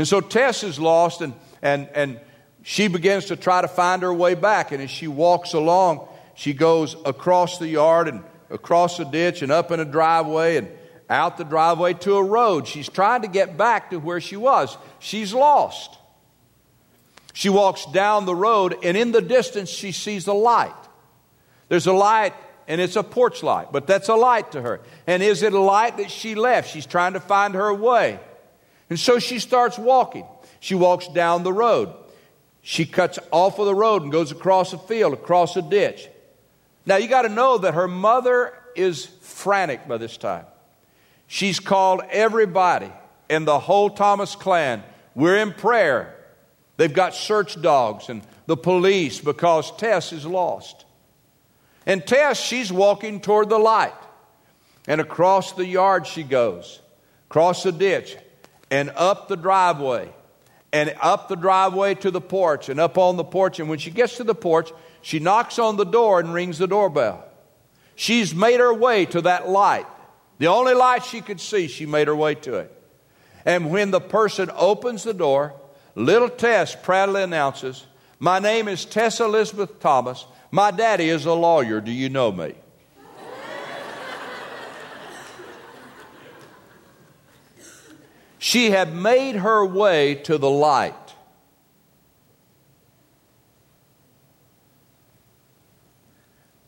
And 0.00 0.08
so 0.08 0.22
Tess 0.22 0.64
is 0.64 0.80
lost, 0.80 1.20
and, 1.20 1.34
and, 1.60 1.86
and 1.94 2.20
she 2.62 2.88
begins 2.88 3.26
to 3.26 3.36
try 3.36 3.60
to 3.60 3.68
find 3.68 4.00
her 4.00 4.14
way 4.14 4.32
back. 4.32 4.72
And 4.72 4.82
as 4.82 4.90
she 4.90 5.06
walks 5.06 5.52
along, 5.52 6.08
she 6.34 6.54
goes 6.54 6.96
across 7.04 7.58
the 7.58 7.68
yard 7.68 8.08
and 8.08 8.24
across 8.48 8.96
the 8.96 9.04
ditch 9.04 9.42
and 9.42 9.52
up 9.52 9.70
in 9.70 9.78
a 9.78 9.84
driveway 9.84 10.56
and 10.56 10.68
out 11.10 11.36
the 11.36 11.44
driveway 11.44 11.92
to 11.92 12.14
a 12.14 12.24
road. 12.24 12.66
She's 12.66 12.88
trying 12.88 13.20
to 13.20 13.28
get 13.28 13.58
back 13.58 13.90
to 13.90 13.98
where 13.98 14.22
she 14.22 14.38
was. 14.38 14.74
She's 15.00 15.34
lost. 15.34 15.98
She 17.34 17.50
walks 17.50 17.84
down 17.84 18.24
the 18.24 18.34
road, 18.34 18.78
and 18.82 18.96
in 18.96 19.12
the 19.12 19.20
distance, 19.20 19.68
she 19.68 19.92
sees 19.92 20.26
a 20.26 20.32
light. 20.32 20.72
There's 21.68 21.86
a 21.86 21.92
light, 21.92 22.32
and 22.66 22.80
it's 22.80 22.96
a 22.96 23.02
porch 23.02 23.42
light, 23.42 23.70
but 23.70 23.86
that's 23.86 24.08
a 24.08 24.16
light 24.16 24.52
to 24.52 24.62
her. 24.62 24.80
And 25.06 25.22
is 25.22 25.42
it 25.42 25.52
a 25.52 25.60
light 25.60 25.98
that 25.98 26.10
she 26.10 26.36
left? 26.36 26.70
She's 26.70 26.86
trying 26.86 27.12
to 27.12 27.20
find 27.20 27.52
her 27.52 27.74
way. 27.74 28.18
And 28.90 28.98
so 28.98 29.18
she 29.18 29.38
starts 29.38 29.78
walking. 29.78 30.26
She 30.58 30.74
walks 30.74 31.08
down 31.08 31.42
the 31.42 31.52
road. 31.52 31.94
She 32.60 32.84
cuts 32.84 33.18
off 33.30 33.58
of 33.58 33.66
the 33.66 33.74
road 33.74 34.02
and 34.02 34.12
goes 34.12 34.32
across 34.32 34.72
a 34.72 34.78
field, 34.78 35.14
across 35.14 35.56
a 35.56 35.62
ditch. 35.62 36.08
Now 36.84 36.96
you 36.96 37.08
got 37.08 37.22
to 37.22 37.28
know 37.28 37.58
that 37.58 37.74
her 37.74 37.88
mother 37.88 38.52
is 38.76 39.06
frantic 39.22 39.88
by 39.88 39.96
this 39.96 40.16
time. 40.16 40.44
She's 41.26 41.60
called 41.60 42.02
everybody 42.10 42.90
in 43.28 43.44
the 43.44 43.58
whole 43.58 43.90
Thomas 43.90 44.34
clan. 44.34 44.82
We're 45.14 45.38
in 45.38 45.52
prayer. 45.52 46.16
They've 46.76 46.92
got 46.92 47.14
search 47.14 47.60
dogs 47.62 48.08
and 48.08 48.22
the 48.46 48.56
police 48.56 49.20
because 49.20 49.74
Tess 49.76 50.12
is 50.12 50.26
lost. 50.26 50.84
And 51.86 52.04
Tess, 52.04 52.40
she's 52.40 52.72
walking 52.72 53.20
toward 53.20 53.48
the 53.48 53.58
light. 53.58 53.94
And 54.88 55.00
across 55.00 55.52
the 55.52 55.66
yard 55.66 56.06
she 56.06 56.22
goes, 56.22 56.80
across 57.28 57.62
the 57.62 57.72
ditch, 57.72 58.16
and 58.70 58.90
up 58.96 59.28
the 59.28 59.36
driveway, 59.36 60.12
and 60.72 60.94
up 61.00 61.28
the 61.28 61.36
driveway 61.36 61.94
to 61.96 62.10
the 62.10 62.20
porch, 62.20 62.68
and 62.68 62.78
up 62.78 62.96
on 62.96 63.16
the 63.16 63.24
porch. 63.24 63.58
And 63.58 63.68
when 63.68 63.78
she 63.78 63.90
gets 63.90 64.16
to 64.18 64.24
the 64.24 64.34
porch, 64.34 64.72
she 65.02 65.18
knocks 65.18 65.58
on 65.58 65.76
the 65.76 65.84
door 65.84 66.20
and 66.20 66.32
rings 66.32 66.58
the 66.58 66.68
doorbell. 66.68 67.24
She's 67.96 68.34
made 68.34 68.60
her 68.60 68.72
way 68.72 69.06
to 69.06 69.22
that 69.22 69.48
light. 69.48 69.86
The 70.38 70.46
only 70.46 70.74
light 70.74 71.04
she 71.04 71.20
could 71.20 71.40
see, 71.40 71.68
she 71.68 71.84
made 71.84 72.08
her 72.08 72.16
way 72.16 72.34
to 72.36 72.54
it. 72.54 72.76
And 73.44 73.70
when 73.70 73.90
the 73.90 74.00
person 74.00 74.50
opens 74.54 75.02
the 75.02 75.14
door, 75.14 75.54
little 75.94 76.28
Tess 76.28 76.74
proudly 76.74 77.22
announces, 77.22 77.86
My 78.18 78.38
name 78.38 78.68
is 78.68 78.84
Tess 78.84 79.20
Elizabeth 79.20 79.80
Thomas. 79.80 80.24
My 80.50 80.70
daddy 80.70 81.08
is 81.08 81.26
a 81.26 81.32
lawyer. 81.32 81.80
Do 81.80 81.90
you 81.90 82.08
know 82.08 82.32
me? 82.32 82.54
She 88.42 88.70
had 88.70 88.94
made 88.94 89.36
her 89.36 89.62
way 89.66 90.14
to 90.14 90.38
the 90.38 90.48
light. 90.48 90.94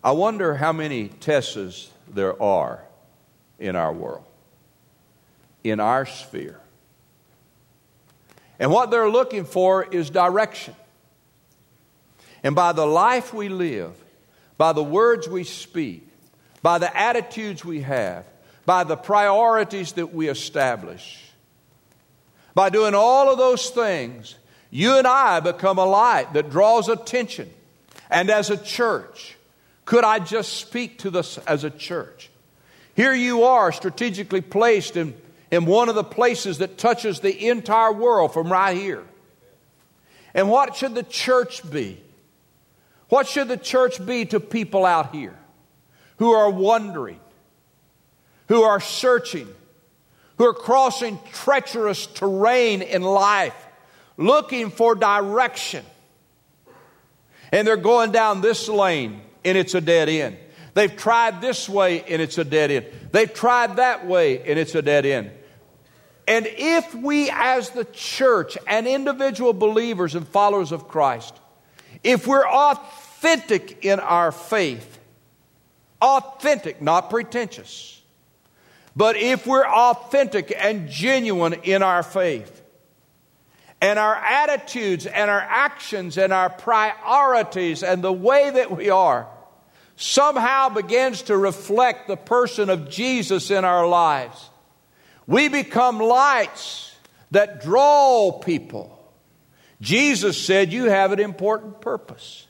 I 0.04 0.11
wonder 0.11 0.54
how 0.54 0.74
many 0.74 1.08
Tessas 1.08 1.88
there 2.06 2.40
are 2.42 2.85
in 3.58 3.74
our 3.74 3.90
world, 3.90 4.26
in 5.64 5.80
our 5.80 6.04
sphere. 6.04 6.61
And 8.58 8.70
what 8.70 8.90
they're 8.90 9.08
looking 9.08 9.46
for 9.46 9.82
is 9.82 10.11
direction. 10.11 10.76
And 12.44 12.54
by 12.54 12.72
the 12.72 12.87
life 12.87 13.32
we 13.32 13.48
live, 13.48 13.94
by 14.58 14.74
the 14.74 14.85
words 14.85 15.26
we 15.26 15.44
speak, 15.44 16.06
by 16.61 16.76
the 16.76 16.94
attitudes 16.94 17.64
we 17.64 17.80
have, 17.80 18.26
by 18.66 18.85
the 18.85 18.96
priorities 18.96 19.92
that 19.92 20.12
we 20.12 20.28
establish, 20.28 21.32
by 22.55 22.71
doing 22.71 22.95
all 22.95 23.31
of 23.31 23.38
those 23.38 23.71
things, 23.71 24.37
you 24.71 24.97
and 24.99 25.07
I 25.07 25.41
become 25.41 25.79
a 25.79 25.85
light 25.85 26.33
that 26.35 26.51
draws 26.51 26.88
attention. 26.88 27.51
And 28.11 28.31
as 28.31 28.51
a 28.51 28.57
church, 28.57 29.37
could 29.85 30.05
I 30.05 30.19
just 30.19 30.55
speak 30.55 30.99
to 30.99 31.11
this 31.11 31.38
as 31.38 31.65
a 31.65 31.71
church? 31.71 32.31
Here 32.95 33.15
you 33.15 33.45
are, 33.45 33.73
strategically 33.73 34.43
placed 34.43 34.97
in, 34.97 35.15
in 35.51 35.65
one 35.65 35.88
of 35.88 35.95
the 35.95 36.05
places 36.05 36.59
that 36.59 36.79
touches 36.79 37.21
the 37.21 37.49
entire 37.49 37.93
world 37.93 38.33
from 38.33 38.53
right 38.53 38.77
here. 38.77 39.05
And 40.35 40.51
what 40.51 40.77
should 40.77 40.95
the 40.95 41.03
church 41.03 41.69
be? 41.71 42.03
What 43.09 43.27
should 43.27 43.49
the 43.49 43.57
church 43.57 44.05
be 44.05 44.25
to 44.27 44.41
people 44.41 44.87
out 44.87 45.15
here 45.15 45.38
who 46.17 46.33
are 46.33 46.51
wondering, 46.51 47.21
who 48.49 48.62
are 48.62 48.81
searching, 48.81 49.49
who 50.42 50.48
are 50.48 50.55
crossing 50.55 51.20
treacherous 51.33 52.05
terrain 52.05 52.83
in 52.83 53.00
life, 53.00 53.55
looking 54.16 54.70
for 54.70 54.96
direction? 54.96 55.85
And 57.52 57.64
they're 57.64 57.76
going 57.76 58.11
down 58.11 58.40
this 58.40 58.68
lane 58.68 59.20
and 59.44 59.57
it's 59.57 59.76
a 59.76 59.81
dead 59.81 60.09
end. 60.09 60.37
They've 60.74 60.96
tried 60.96 61.40
this 61.40 61.68
way 61.68 62.02
and 62.02 62.20
it's 62.20 62.38
a 62.38 62.44
dead 62.44 62.72
end. 62.72 62.87
They've 63.12 63.33
tried 63.33 63.76
that 63.76 64.05
way 64.05 64.42
and 64.42 64.59
it's 64.59 64.74
a 64.74 64.83
dead 64.83 65.07
end. 65.07 65.31
And 66.26 66.48
if 66.48 66.92
we, 66.92 67.31
as 67.33 67.70
the 67.70 67.85
church 67.85 68.59
and 68.66 68.88
individual 68.88 69.52
believers 69.52 70.16
and 70.16 70.26
followers 70.26 70.72
of 70.72 70.88
Christ, 70.88 71.38
if 72.02 72.26
we're 72.26 72.48
authentic 72.48 73.85
in 73.85 74.00
our 74.00 74.33
faith, 74.33 74.98
authentic, 76.00 76.83
not 76.83 77.11
pretentious, 77.11 78.02
but 78.94 79.16
if 79.16 79.46
we're 79.46 79.66
authentic 79.66 80.55
and 80.57 80.88
genuine 80.88 81.55
in 81.55 81.83
our 81.83 82.02
faith, 82.02 82.62
and 83.83 83.98
our 83.98 84.14
attitudes 84.14 85.07
and 85.07 85.28
our 85.28 85.40
actions 85.40 86.16
and 86.16 86.33
our 86.33 86.48
priorities 86.48 87.83
and 87.83 88.00
the 88.02 88.12
way 88.12 88.48
that 88.48 88.70
we 88.70 88.90
are 88.90 89.26
somehow 89.96 90.68
begins 90.68 91.22
to 91.22 91.37
reflect 91.37 92.07
the 92.07 92.16
person 92.16 92.70
of 92.70 92.88
Jesus 92.88 93.50
in 93.50 93.64
our 93.64 93.87
lives. 93.87 94.50
We 95.26 95.48
become 95.48 95.98
lights 95.98 96.94
that 97.33 97.61
draw 97.61 98.31
people. 98.31 98.98
Jesus 99.81 100.40
said, 100.40 100.72
You 100.72 100.85
have 100.85 101.11
an 101.11 101.18
important 101.18 101.81
purpose. 101.81 102.46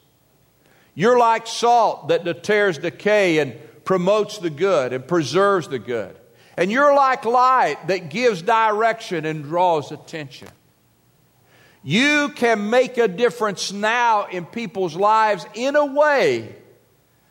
You're 0.94 1.18
like 1.18 1.46
salt 1.46 2.08
that 2.08 2.24
deters 2.24 2.76
decay 2.76 3.38
and 3.38 3.56
promotes 3.84 4.36
the 4.36 4.50
good 4.50 4.92
and 4.92 5.08
preserves 5.08 5.68
the 5.68 5.78
good. 5.78 6.14
And 6.56 6.70
you're 6.70 6.94
like 6.94 7.24
light 7.24 7.86
that 7.88 8.10
gives 8.10 8.42
direction 8.42 9.24
and 9.24 9.42
draws 9.44 9.90
attention. 9.90 10.48
You 11.82 12.28
can 12.30 12.70
make 12.70 12.98
a 12.98 13.08
difference 13.08 13.72
now 13.72 14.26
in 14.26 14.44
people's 14.44 14.94
lives 14.94 15.46
in 15.54 15.74
a 15.76 15.84
way 15.86 16.54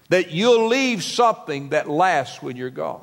that 0.10 0.32
you'll 0.32 0.68
leave 0.68 1.04
something 1.04 1.70
that 1.70 1.90
lasts 1.90 2.42
when 2.42 2.58
you're 2.58 2.70
gone. 2.70 3.02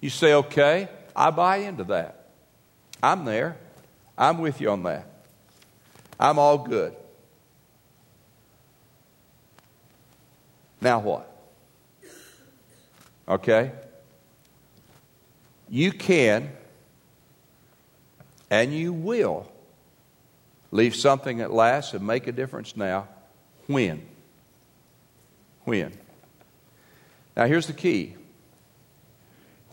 You 0.00 0.10
say, 0.10 0.34
okay, 0.34 0.88
I 1.16 1.30
buy 1.30 1.58
into 1.58 1.84
that. 1.84 2.26
I'm 3.02 3.24
there. 3.24 3.56
I'm 4.18 4.38
with 4.38 4.60
you 4.60 4.70
on 4.70 4.82
that. 4.82 5.06
I'm 6.20 6.38
all 6.38 6.58
good. 6.58 6.94
Now 10.80 10.98
what? 10.98 11.28
Okay? 13.26 13.72
You 15.72 15.90
can 15.90 16.50
and 18.50 18.74
you 18.74 18.92
will 18.92 19.50
leave 20.70 20.94
something 20.94 21.38
that 21.38 21.50
lasts 21.50 21.94
and 21.94 22.06
make 22.06 22.26
a 22.26 22.32
difference 22.32 22.76
now. 22.76 23.08
When? 23.68 24.06
When? 25.64 25.94
Now, 27.34 27.46
here's 27.46 27.68
the 27.68 27.72
key. 27.72 28.16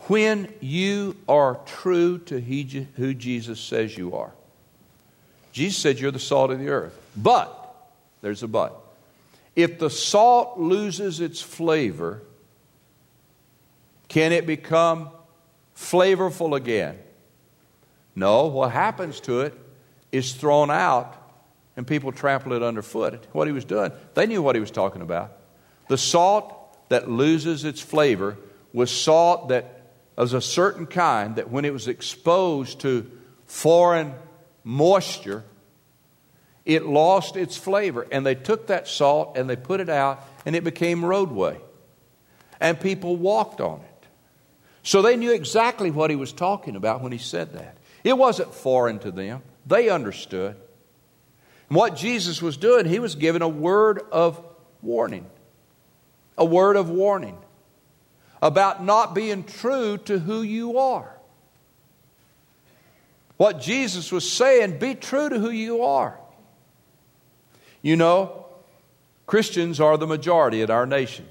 When 0.03 0.53
you 0.61 1.17
are 1.27 1.59
true 1.65 2.19
to 2.19 2.39
who 2.39 3.13
Jesus 3.13 3.59
says 3.59 3.97
you 3.97 4.15
are. 4.15 4.31
Jesus 5.51 5.77
said 5.81 5.99
you're 5.99 6.11
the 6.11 6.17
salt 6.19 6.49
of 6.51 6.59
the 6.59 6.69
earth. 6.69 6.97
But, 7.17 7.75
there's 8.21 8.41
a 8.41 8.47
but. 8.47 8.73
If 9.53 9.79
the 9.79 9.89
salt 9.89 10.57
loses 10.57 11.19
its 11.19 11.41
flavor, 11.41 12.21
can 14.07 14.31
it 14.31 14.47
become 14.47 15.09
flavorful 15.79 16.55
again? 16.55 16.99
No, 18.15 18.47
what 18.47 18.71
happens 18.71 19.21
to 19.21 19.41
it 19.41 19.57
is 20.11 20.33
thrown 20.33 20.69
out 20.69 21.15
and 21.77 21.87
people 21.87 22.11
trample 22.11 22.51
it 22.53 22.61
underfoot. 22.61 23.25
What 23.31 23.47
he 23.47 23.53
was 23.53 23.63
doing, 23.63 23.93
they 24.13 24.27
knew 24.27 24.41
what 24.41 24.55
he 24.55 24.59
was 24.59 24.71
talking 24.71 25.01
about. 25.01 25.37
The 25.87 25.97
salt 25.97 26.53
that 26.89 27.09
loses 27.09 27.63
its 27.63 27.79
flavor 27.79 28.37
was 28.73 28.91
salt 28.91 29.49
that 29.49 29.93
was 30.17 30.33
a 30.33 30.41
certain 30.41 30.85
kind 30.85 31.37
that 31.37 31.49
when 31.49 31.63
it 31.63 31.71
was 31.71 31.87
exposed 31.87 32.81
to 32.81 33.09
foreign 33.45 34.13
moisture, 34.65 35.45
it 36.65 36.85
lost 36.85 37.37
its 37.37 37.55
flavor. 37.55 38.05
And 38.11 38.25
they 38.25 38.35
took 38.35 38.67
that 38.67 38.87
salt 38.87 39.37
and 39.37 39.49
they 39.49 39.55
put 39.55 39.79
it 39.79 39.89
out 39.89 40.27
and 40.45 40.55
it 40.55 40.65
became 40.65 41.05
roadway. 41.05 41.57
And 42.59 42.77
people 42.77 43.15
walked 43.15 43.61
on 43.61 43.79
it. 43.79 43.88
So 44.83 45.01
they 45.01 45.17
knew 45.17 45.31
exactly 45.31 45.91
what 45.91 46.09
he 46.09 46.15
was 46.15 46.31
talking 46.31 46.75
about 46.75 47.01
when 47.01 47.11
he 47.11 47.17
said 47.17 47.53
that. 47.53 47.77
It 48.03 48.17
wasn't 48.17 48.53
foreign 48.53 48.99
to 48.99 49.11
them, 49.11 49.41
they 49.65 49.89
understood. 49.89 50.55
And 51.69 51.75
what 51.75 51.95
Jesus 51.95 52.41
was 52.41 52.57
doing, 52.57 52.85
he 52.85 52.99
was 52.99 53.15
giving 53.15 53.41
a 53.41 53.47
word 53.47 54.01
of 54.11 54.43
warning. 54.81 55.27
A 56.37 56.45
word 56.45 56.77
of 56.77 56.89
warning 56.89 57.37
about 58.41 58.83
not 58.83 59.13
being 59.13 59.43
true 59.43 59.97
to 59.97 60.17
who 60.17 60.41
you 60.41 60.79
are. 60.79 61.13
What 63.37 63.61
Jesus 63.61 64.11
was 64.11 64.29
saying, 64.29 64.79
be 64.79 64.95
true 64.95 65.29
to 65.29 65.39
who 65.39 65.49
you 65.49 65.83
are. 65.83 66.17
You 67.81 67.95
know, 67.95 68.45
Christians 69.25 69.79
are 69.79 69.97
the 69.97 70.07
majority 70.07 70.61
in 70.61 70.71
our 70.71 70.85
nation. 70.85 71.25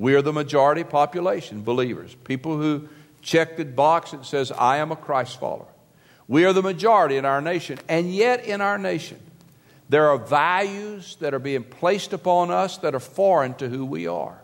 We 0.00 0.14
are 0.14 0.22
the 0.22 0.32
majority 0.32 0.82
population, 0.82 1.60
believers, 1.60 2.16
people 2.24 2.56
who 2.56 2.88
check 3.20 3.58
the 3.58 3.66
box 3.66 4.12
that 4.12 4.24
says, 4.24 4.50
I 4.50 4.78
am 4.78 4.92
a 4.92 4.96
Christ 4.96 5.38
follower. 5.38 5.66
We 6.26 6.46
are 6.46 6.54
the 6.54 6.62
majority 6.62 7.18
in 7.18 7.26
our 7.26 7.42
nation, 7.42 7.78
and 7.86 8.10
yet 8.10 8.46
in 8.46 8.62
our 8.62 8.78
nation, 8.78 9.20
there 9.90 10.08
are 10.08 10.16
values 10.16 11.18
that 11.20 11.34
are 11.34 11.38
being 11.38 11.64
placed 11.64 12.14
upon 12.14 12.50
us 12.50 12.78
that 12.78 12.94
are 12.94 12.98
foreign 13.00 13.52
to 13.56 13.68
who 13.68 13.84
we 13.84 14.06
are. 14.06 14.40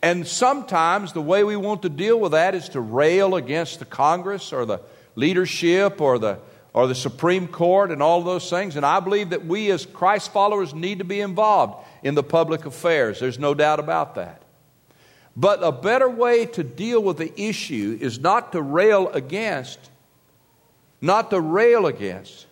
And 0.00 0.24
sometimes 0.24 1.12
the 1.12 1.20
way 1.20 1.42
we 1.42 1.56
want 1.56 1.82
to 1.82 1.88
deal 1.88 2.20
with 2.20 2.30
that 2.30 2.54
is 2.54 2.68
to 2.70 2.80
rail 2.80 3.34
against 3.34 3.80
the 3.80 3.86
Congress 3.86 4.52
or 4.52 4.64
the 4.64 4.82
leadership 5.16 6.00
or 6.00 6.20
the, 6.20 6.38
or 6.74 6.86
the 6.86 6.94
Supreme 6.94 7.48
Court 7.48 7.90
and 7.90 8.02
all 8.02 8.22
those 8.22 8.48
things. 8.48 8.76
And 8.76 8.86
I 8.86 9.00
believe 9.00 9.30
that 9.30 9.44
we 9.44 9.70
as 9.70 9.84
Christ 9.84 10.32
followers 10.32 10.74
need 10.74 10.98
to 10.98 11.04
be 11.04 11.20
involved 11.20 11.86
in 12.02 12.14
the 12.14 12.22
public 12.22 12.64
affairs. 12.64 13.20
There's 13.20 13.38
no 13.38 13.54
doubt 13.54 13.78
about 13.78 14.14
that. 14.14 14.42
But 15.36 15.62
a 15.62 15.72
better 15.72 16.08
way 16.08 16.46
to 16.46 16.62
deal 16.62 17.02
with 17.02 17.18
the 17.18 17.40
issue 17.40 17.98
is 18.00 18.18
not 18.18 18.52
to 18.52 18.62
rail 18.62 19.08
against, 19.08 19.78
not 21.00 21.30
to 21.30 21.40
rail 21.40 21.86
against, 21.86 22.46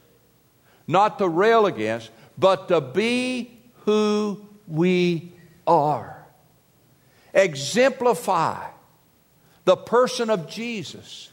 not 0.87 1.19
to 1.19 1.29
rail 1.29 1.67
against, 1.67 2.11
but 2.39 2.69
to 2.69 2.81
be 2.81 3.59
who 3.85 4.47
we 4.67 5.33
are. 5.67 6.27
Exemplify 7.35 8.67
the 9.65 9.77
person 9.77 10.31
of 10.31 10.49
Jesus 10.49 11.30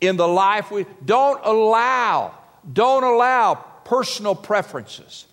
in 0.00 0.16
the 0.16 0.28
life 0.28 0.70
we 0.70 0.86
don't 1.04 1.40
allow, 1.44 2.34
don't 2.70 3.04
allow 3.04 3.54
personal 3.84 4.34
preferences. 4.34 5.26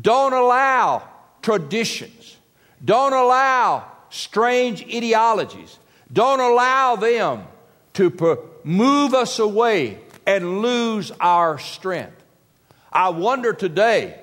Don't 0.00 0.32
allow 0.32 1.02
traditions. 1.42 2.36
Don't 2.84 3.12
allow 3.12 3.84
strange 4.10 4.82
ideologies. 4.82 5.78
Don't 6.12 6.40
allow 6.40 6.96
them 6.96 7.44
to 7.94 8.38
move 8.64 9.14
us 9.14 9.38
away 9.38 9.98
and 10.26 10.62
lose 10.62 11.10
our 11.20 11.58
strength. 11.58 12.22
I 12.92 13.08
wonder 13.10 13.52
today 13.52 14.20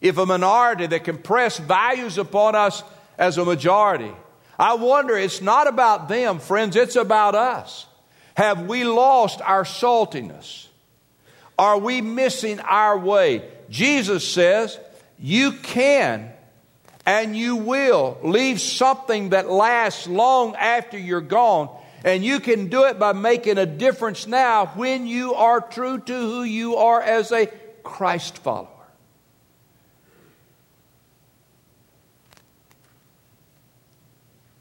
if 0.00 0.18
a 0.18 0.26
minority 0.26 0.86
that 0.86 1.04
can 1.04 1.18
press 1.18 1.58
values 1.58 2.18
upon 2.18 2.54
us 2.54 2.82
as 3.18 3.36
a 3.36 3.44
majority, 3.44 4.12
I 4.58 4.74
wonder 4.74 5.16
it's 5.16 5.40
not 5.40 5.66
about 5.66 6.08
them, 6.08 6.38
friends, 6.38 6.76
it's 6.76 6.96
about 6.96 7.34
us. 7.34 7.86
Have 8.38 8.66
we 8.66 8.84
lost 8.84 9.40
our 9.40 9.64
saltiness? 9.64 10.68
Are 11.58 11.76
we 11.76 12.00
missing 12.00 12.60
our 12.60 12.96
way? 12.96 13.42
Jesus 13.68 14.24
says, 14.24 14.78
You 15.18 15.50
can 15.50 16.30
and 17.04 17.36
you 17.36 17.56
will 17.56 18.16
leave 18.22 18.60
something 18.60 19.30
that 19.30 19.50
lasts 19.50 20.06
long 20.06 20.54
after 20.54 20.96
you're 20.96 21.20
gone. 21.20 21.68
And 22.04 22.24
you 22.24 22.38
can 22.38 22.68
do 22.68 22.84
it 22.84 22.96
by 22.96 23.12
making 23.12 23.58
a 23.58 23.66
difference 23.66 24.28
now 24.28 24.66
when 24.66 25.08
you 25.08 25.34
are 25.34 25.60
true 25.60 25.98
to 25.98 26.14
who 26.14 26.44
you 26.44 26.76
are 26.76 27.02
as 27.02 27.32
a 27.32 27.46
Christ 27.82 28.38
follower. 28.38 28.68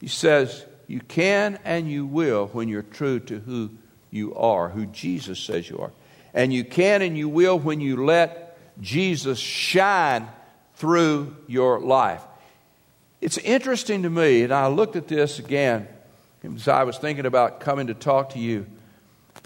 He 0.01 0.07
says, 0.07 0.65
You 0.87 1.01
can 1.01 1.59
and 1.65 1.89
you 1.91 2.05
will 2.05 2.47
when 2.47 2.69
you're 2.69 2.81
true 2.81 3.19
to 3.21 3.39
who 3.39 3.71
you 4.09 4.33
are, 4.35 4.69
who 4.69 4.85
Jesus 4.85 5.39
says 5.39 5.69
you 5.69 5.77
are. 5.79 5.91
And 6.33 6.53
you 6.53 6.63
can 6.63 7.01
and 7.01 7.17
you 7.17 7.27
will 7.27 7.59
when 7.59 7.81
you 7.81 8.05
let 8.05 8.57
Jesus 8.81 9.37
shine 9.37 10.27
through 10.75 11.35
your 11.47 11.79
life. 11.79 12.21
It's 13.19 13.37
interesting 13.39 14.03
to 14.03 14.09
me, 14.09 14.43
and 14.43 14.53
I 14.53 14.67
looked 14.67 14.95
at 14.95 15.07
this 15.07 15.39
again 15.39 15.87
as 16.43 16.67
I 16.67 16.83
was 16.83 16.97
thinking 16.97 17.25
about 17.25 17.59
coming 17.59 17.87
to 17.87 17.93
talk 17.93 18.29
to 18.29 18.39
you, 18.39 18.67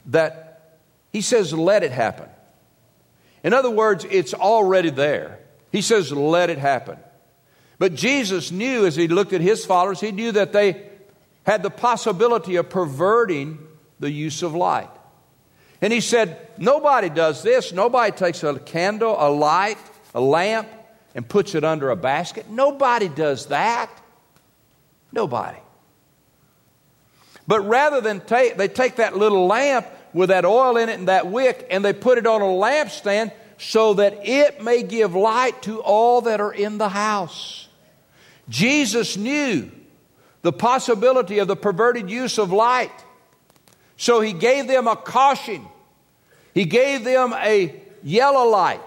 that 0.08 0.78
he 1.12 1.22
says, 1.22 1.54
let 1.54 1.84
it 1.84 1.92
happen. 1.92 2.30
In 3.44 3.54
other 3.54 3.72
words, 3.72 4.06
it's 4.10 4.34
already 4.34 4.92
there. 4.92 5.40
He 5.72 5.82
says, 5.82 6.12
let 6.12 6.50
it 6.50 6.60
happen. 6.60 6.98
But 7.80 7.96
Jesus 7.96 8.52
knew 8.52 8.86
as 8.86 8.96
he 8.96 9.08
looked 9.08 9.34
at 9.34 9.42
his 9.42 9.66
followers, 9.66 10.00
he 10.00 10.12
knew 10.12 10.34
that 10.34 10.54
they 10.54 10.91
had 11.44 11.64
the 11.64 11.70
possibility 11.70 12.56
of 12.56 12.70
perverting 12.70 13.60
the 14.00 14.12
use 14.12 14.44
of 14.44 14.54
light. 14.54 14.90
And 15.82 15.92
he 15.92 16.00
said, 16.00 16.48
Nobody 16.58 17.10
does 17.10 17.42
this. 17.42 17.72
Nobody 17.74 18.12
takes 18.12 18.44
a 18.44 18.60
candle, 18.60 19.16
a 19.18 19.30
light, 19.30 19.80
a 20.14 20.22
lamp, 20.22 20.68
and 21.16 21.28
puts 21.28 21.56
it 21.56 21.64
under 21.64 21.90
a 21.90 21.96
basket. 21.96 22.50
Nobody 22.50 23.10
does 23.10 23.48
that. 23.48 23.90
Nobody. 25.12 25.58
But 27.48 27.68
rather 27.68 28.00
than 28.00 28.22
take, 28.22 28.58
they 28.58 28.68
take 28.68 28.98
that 28.98 29.18
little 29.18 29.48
lamp 29.48 29.88
with 30.14 30.30
that 30.30 30.46
oil 30.46 30.78
in 30.78 30.90
it 30.90 31.00
and 31.00 31.08
that 31.08 31.28
wick 31.28 31.68
and 31.70 31.84
they 31.84 31.94
put 31.94 32.18
it 32.18 32.28
on 32.28 32.42
a 32.42 32.46
lampstand 32.46 33.32
so 33.58 33.96
that 33.96 34.28
it 34.28 34.64
may 34.64 34.84
give 34.84 35.16
light 35.16 35.62
to 35.64 35.82
all 35.82 36.22
that 36.22 36.40
are 36.42 36.54
in 36.54 36.78
the 36.78 36.90
house. 36.90 37.68
Jesus 38.50 39.18
knew 39.18 39.72
the 40.42 40.54
possibility 40.54 41.40
of 41.40 41.48
the 41.48 41.56
perverted 41.56 42.10
use 42.10 42.38
of 42.38 42.52
light. 42.52 42.92
So 43.98 44.22
he 44.22 44.34
gave 44.34 44.68
them 44.68 44.88
a 44.88 44.96
caution. 44.96 45.66
He 46.54 46.66
gave 46.66 47.04
them 47.04 47.34
a 47.34 47.82
yellow 48.04 48.50
light, 48.50 48.82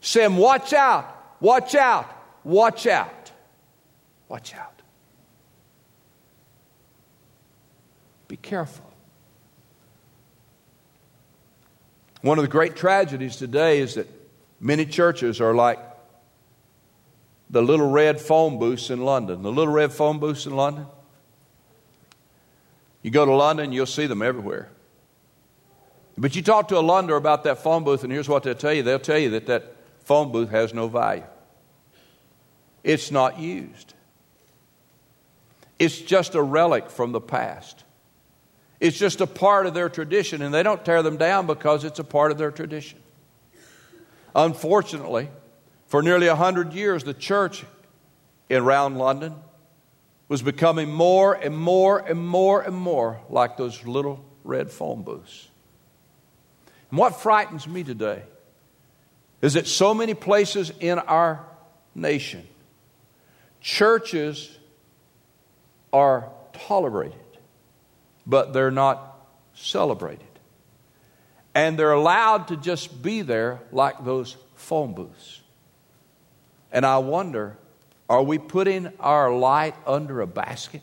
saying, 0.00 0.36
Watch 0.36 0.72
out, 0.72 1.12
Watch 1.42 1.74
out. 1.74 2.08
Watch 2.44 2.86
out. 2.86 3.32
Watch 4.28 4.54
out. 4.54 4.80
Be 8.28 8.36
careful. 8.36 8.88
One 12.20 12.38
of 12.38 12.42
the 12.42 12.48
great 12.48 12.76
tragedies 12.76 13.36
today 13.36 13.80
is 13.80 13.96
that 13.96 14.06
many 14.60 14.86
churches 14.86 15.40
are 15.40 15.52
like 15.52 15.80
the 17.52 17.62
little 17.62 17.88
red 17.88 18.20
phone 18.20 18.58
booths 18.58 18.90
in 18.90 19.04
London. 19.04 19.42
The 19.42 19.52
little 19.52 19.72
red 19.72 19.92
phone 19.92 20.18
booths 20.18 20.46
in 20.46 20.56
London. 20.56 20.86
You 23.02 23.10
go 23.10 23.24
to 23.24 23.32
London, 23.32 23.72
you'll 23.72 23.86
see 23.86 24.06
them 24.06 24.22
everywhere. 24.22 24.70
But 26.18 26.34
you 26.34 26.42
talk 26.42 26.68
to 26.68 26.78
a 26.78 26.80
Londoner 26.80 27.16
about 27.16 27.44
that 27.44 27.58
phone 27.58 27.84
booth, 27.84 28.02
and 28.02 28.12
here's 28.12 28.28
what 28.28 28.42
they'll 28.42 28.54
tell 28.54 28.72
you 28.72 28.82
they'll 28.82 28.98
tell 28.98 29.18
you 29.18 29.30
that 29.30 29.46
that 29.46 29.76
phone 30.00 30.32
booth 30.32 30.50
has 30.50 30.74
no 30.74 30.88
value 30.88 31.24
it's 32.84 33.10
not 33.10 33.38
used. 33.38 33.94
It's 35.78 35.98
just 35.98 36.34
a 36.34 36.42
relic 36.42 36.90
from 36.90 37.12
the 37.12 37.20
past. 37.20 37.84
It's 38.80 38.98
just 38.98 39.20
a 39.20 39.26
part 39.26 39.66
of 39.66 39.74
their 39.74 39.88
tradition, 39.88 40.42
and 40.42 40.52
they 40.52 40.62
don't 40.62 40.84
tear 40.84 41.02
them 41.02 41.16
down 41.16 41.46
because 41.46 41.84
it's 41.84 41.98
a 41.98 42.04
part 42.04 42.32
of 42.32 42.38
their 42.38 42.50
tradition. 42.50 42.98
Unfortunately, 44.34 45.28
for 45.92 46.02
nearly 46.02 46.26
a 46.26 46.34
hundred 46.34 46.72
years, 46.72 47.04
the 47.04 47.12
church 47.12 47.66
in 48.48 48.62
around 48.62 48.96
London 48.96 49.34
was 50.26 50.40
becoming 50.40 50.90
more 50.90 51.34
and 51.34 51.54
more 51.54 51.98
and 51.98 52.18
more 52.18 52.62
and 52.62 52.74
more 52.74 53.20
like 53.28 53.58
those 53.58 53.84
little 53.84 54.24
red 54.42 54.70
phone 54.70 55.02
booths. 55.02 55.48
And 56.88 56.98
what 56.98 57.20
frightens 57.20 57.68
me 57.68 57.84
today 57.84 58.22
is 59.42 59.52
that 59.52 59.66
so 59.66 59.92
many 59.92 60.14
places 60.14 60.72
in 60.80 60.98
our 60.98 61.44
nation 61.94 62.46
Churches 63.60 64.48
are 65.92 66.30
tolerated, 66.54 67.18
but 68.26 68.54
they're 68.54 68.70
not 68.70 69.26
celebrated. 69.52 70.24
and 71.54 71.78
they're 71.78 71.92
allowed 71.92 72.48
to 72.48 72.56
just 72.56 73.02
be 73.02 73.20
there 73.20 73.60
like 73.72 74.06
those 74.06 74.38
phone 74.54 74.94
booths. 74.94 75.41
And 76.72 76.86
I 76.86 76.98
wonder 76.98 77.58
are 78.08 78.22
we 78.22 78.38
putting 78.38 78.92
our 78.98 79.32
light 79.32 79.74
under 79.86 80.20
a 80.20 80.26
basket? 80.26 80.82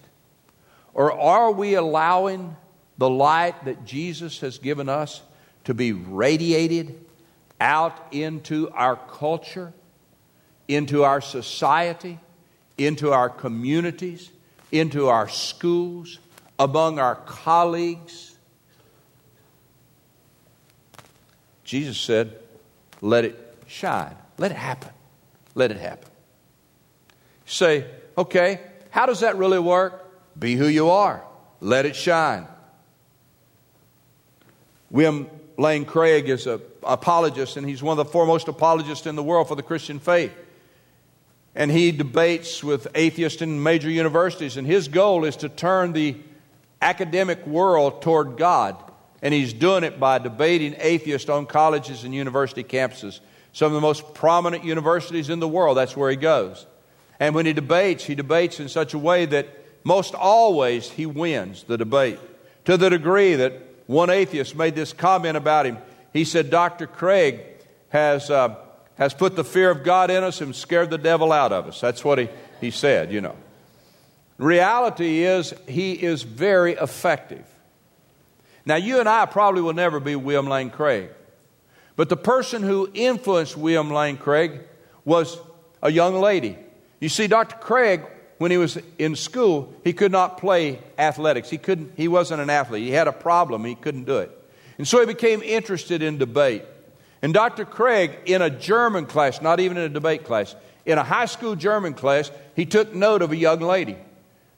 Or 0.93 1.11
are 1.11 1.51
we 1.51 1.75
allowing 1.75 2.55
the 2.97 3.09
light 3.09 3.65
that 3.65 3.85
Jesus 3.85 4.39
has 4.39 4.57
given 4.57 4.89
us 4.89 5.21
to 5.65 5.73
be 5.73 5.91
radiated 5.91 6.99
out 7.61 8.07
into 8.11 8.69
our 8.71 8.95
culture, 8.95 9.73
into 10.67 11.03
our 11.03 11.21
society, 11.21 12.19
into 12.77 13.11
our 13.11 13.29
communities, 13.29 14.31
into 14.71 15.07
our 15.07 15.29
schools, 15.29 16.19
among 16.57 16.97
our 16.97 17.15
colleagues? 17.15 18.35
Jesus 21.63 21.99
said, 21.99 22.39
Let 23.01 23.25
it 23.25 23.57
shine. 23.67 24.15
Let 24.39 24.49
it 24.49 24.57
happen. 24.57 24.89
Let 25.55 25.71
it 25.71 25.77
happen. 25.77 26.09
Say, 27.45 27.85
okay, 28.17 28.61
how 28.91 29.05
does 29.05 29.21
that 29.21 29.37
really 29.37 29.59
work? 29.59 30.05
Be 30.37 30.55
who 30.55 30.67
you 30.67 30.89
are. 30.89 31.23
Let 31.61 31.85
it 31.85 31.95
shine. 31.95 32.47
William 34.91 35.29
Lane 35.57 35.85
Craig 35.85 36.29
is 36.29 36.47
an 36.47 36.61
apologist, 36.83 37.57
and 37.57 37.67
he's 37.67 37.83
one 37.83 37.99
of 37.99 38.05
the 38.05 38.11
foremost 38.11 38.47
apologists 38.47 39.05
in 39.05 39.15
the 39.15 39.23
world 39.23 39.47
for 39.47 39.55
the 39.55 39.63
Christian 39.63 39.99
faith. 39.99 40.31
And 41.55 41.69
he 41.69 41.91
debates 41.91 42.63
with 42.63 42.87
atheists 42.95 43.41
in 43.41 43.61
major 43.61 43.89
universities, 43.89 44.55
and 44.55 44.65
his 44.65 44.87
goal 44.87 45.25
is 45.25 45.35
to 45.37 45.49
turn 45.49 45.93
the 45.93 46.15
academic 46.81 47.45
world 47.45 48.01
toward 48.01 48.37
God. 48.37 48.77
And 49.21 49.33
he's 49.33 49.51
doing 49.51 49.83
it 49.83 49.99
by 49.99 50.19
debating 50.19 50.75
atheists 50.79 51.29
on 51.29 51.45
colleges 51.45 52.05
and 52.05 52.15
university 52.15 52.63
campuses. 52.63 53.19
Some 53.53 53.67
of 53.67 53.73
the 53.73 53.81
most 53.81 54.13
prominent 54.13 54.63
universities 54.63 55.29
in 55.29 55.39
the 55.39 55.47
world, 55.47 55.77
that's 55.77 55.97
where 55.97 56.09
he 56.09 56.15
goes. 56.15 56.65
And 57.19 57.35
when 57.35 57.45
he 57.45 57.53
debates, 57.53 58.05
he 58.05 58.15
debates 58.15 58.59
in 58.59 58.69
such 58.69 58.93
a 58.93 58.97
way 58.97 59.25
that 59.25 59.47
most 59.83 60.13
always 60.13 60.89
he 60.89 61.05
wins 61.05 61.63
the 61.63 61.77
debate. 61.77 62.19
To 62.65 62.77
the 62.77 62.89
degree 62.89 63.35
that 63.35 63.53
one 63.87 64.11
atheist 64.11 64.55
made 64.55 64.75
this 64.75 64.93
comment 64.93 65.35
about 65.35 65.65
him. 65.65 65.79
He 66.13 66.23
said, 66.23 66.51
Dr. 66.51 66.85
Craig 66.85 67.41
has, 67.89 68.29
uh, 68.29 68.55
has 68.99 69.15
put 69.15 69.35
the 69.35 69.43
fear 69.43 69.71
of 69.71 69.83
God 69.83 70.11
in 70.11 70.23
us 70.23 70.41
and 70.41 70.55
scared 70.55 70.91
the 70.91 70.97
devil 70.99 71.31
out 71.31 71.51
of 71.51 71.67
us. 71.67 71.81
That's 71.81 72.05
what 72.05 72.19
he, 72.19 72.29
he 72.61 72.69
said, 72.69 73.11
you 73.11 73.19
know. 73.19 73.35
Reality 74.37 75.23
is, 75.23 75.53
he 75.67 75.93
is 75.93 76.21
very 76.21 76.73
effective. 76.73 77.45
Now, 78.63 78.75
you 78.75 78.99
and 78.99 79.09
I 79.09 79.25
probably 79.25 79.63
will 79.63 79.73
never 79.73 79.99
be 79.99 80.15
William 80.15 80.47
Lane 80.47 80.69
Craig. 80.69 81.09
But 81.99 82.07
the 82.07 82.15
person 82.15 82.63
who 82.63 82.89
influenced 82.93 83.57
William 83.57 83.91
Lane 83.91 84.15
Craig 84.15 84.61
was 85.03 85.37
a 85.83 85.91
young 85.91 86.15
lady. 86.21 86.57
You 87.01 87.09
see, 87.09 87.27
Dr. 87.27 87.57
Craig, 87.57 88.03
when 88.37 88.51
he 88.51 88.57
was 88.57 88.77
in 88.97 89.17
school, 89.17 89.73
he 89.83 89.91
could 89.91 90.13
not 90.13 90.37
play 90.37 90.79
athletics. 90.97 91.49
He, 91.49 91.57
couldn't, 91.57 91.91
he 91.97 92.07
wasn't 92.07 92.39
an 92.39 92.49
athlete. 92.49 92.83
He 92.83 92.91
had 92.91 93.09
a 93.09 93.11
problem, 93.11 93.65
he 93.65 93.75
couldn't 93.75 94.05
do 94.05 94.19
it. 94.19 94.31
And 94.77 94.87
so 94.87 95.01
he 95.01 95.07
became 95.07 95.41
interested 95.41 96.01
in 96.01 96.17
debate. 96.17 96.63
And 97.21 97.33
Dr. 97.33 97.65
Craig, 97.65 98.17
in 98.25 98.41
a 98.41 98.49
German 98.49 99.05
class, 99.05 99.41
not 99.41 99.59
even 99.59 99.75
in 99.75 99.83
a 99.83 99.89
debate 99.89 100.23
class, 100.23 100.55
in 100.85 100.97
a 100.97 101.03
high 101.03 101.25
school 101.25 101.57
German 101.57 101.95
class, 101.95 102.31
he 102.55 102.65
took 102.65 102.95
note 102.95 103.21
of 103.21 103.33
a 103.33 103.35
young 103.35 103.59
lady, 103.59 103.97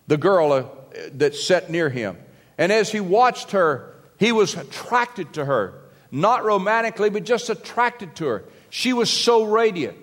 the 0.05 0.17
girl 0.17 0.51
uh, 0.51 0.65
that 1.13 1.33
sat 1.33 1.71
near 1.71 1.89
him. 1.89 2.17
And 2.59 2.71
as 2.71 2.91
he 2.91 2.99
watched 2.99 3.49
her, 3.49 3.95
he 4.19 4.31
was 4.31 4.53
attracted 4.53 5.33
to 5.33 5.45
her 5.45 5.80
not 6.12 6.43
romantically, 6.43 7.09
but 7.09 7.24
just 7.24 7.49
attracted 7.49 8.16
to 8.18 8.26
her. 8.26 8.43
She 8.70 8.93
was 8.93 9.09
so 9.09 9.43
radiant. 9.45 9.97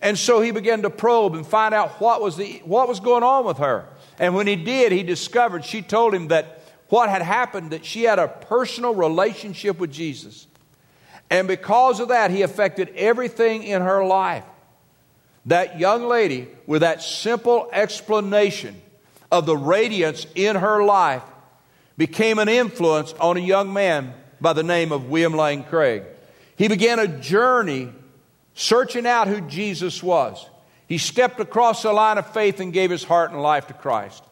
And 0.00 0.18
so 0.18 0.40
he 0.40 0.50
began 0.50 0.82
to 0.82 0.90
probe 0.90 1.34
and 1.34 1.46
find 1.46 1.74
out 1.74 2.00
what 2.00 2.20
was, 2.20 2.36
the, 2.36 2.62
what 2.64 2.88
was 2.88 3.00
going 3.00 3.22
on 3.22 3.44
with 3.44 3.58
her. 3.58 3.88
And 4.18 4.34
when 4.34 4.46
he 4.46 4.56
did, 4.56 4.92
he 4.92 5.02
discovered, 5.02 5.64
she 5.64 5.82
told 5.82 6.14
him 6.14 6.28
that 6.28 6.62
what 6.88 7.08
had 7.08 7.22
happened, 7.22 7.70
that 7.70 7.84
she 7.84 8.02
had 8.02 8.18
a 8.18 8.28
personal 8.28 8.94
relationship 8.94 9.78
with 9.78 9.92
Jesus. 9.92 10.46
And 11.30 11.48
because 11.48 12.00
of 12.00 12.08
that, 12.08 12.30
he 12.30 12.42
affected 12.42 12.90
everything 12.96 13.62
in 13.62 13.80
her 13.80 14.04
life. 14.04 14.44
That 15.46 15.80
young 15.80 16.04
lady, 16.04 16.48
with 16.66 16.82
that 16.82 17.02
simple 17.02 17.68
explanation 17.72 18.80
of 19.30 19.46
the 19.46 19.56
radiance 19.56 20.26
in 20.34 20.56
her 20.56 20.84
life, 20.84 21.22
became 21.96 22.38
an 22.38 22.48
influence 22.48 23.14
on 23.14 23.36
a 23.36 23.40
young 23.40 23.72
man 23.72 24.14
by 24.42 24.52
the 24.52 24.62
name 24.64 24.90
of 24.92 25.08
William 25.08 25.34
Lane 25.34 25.62
Craig. 25.62 26.02
He 26.56 26.68
began 26.68 26.98
a 26.98 27.06
journey 27.06 27.90
searching 28.54 29.06
out 29.06 29.28
who 29.28 29.40
Jesus 29.42 30.02
was. 30.02 30.44
He 30.88 30.98
stepped 30.98 31.40
across 31.40 31.82
the 31.82 31.92
line 31.92 32.18
of 32.18 32.30
faith 32.32 32.60
and 32.60 32.72
gave 32.72 32.90
his 32.90 33.04
heart 33.04 33.30
and 33.30 33.40
life 33.40 33.68
to 33.68 33.74
Christ. 33.74 34.22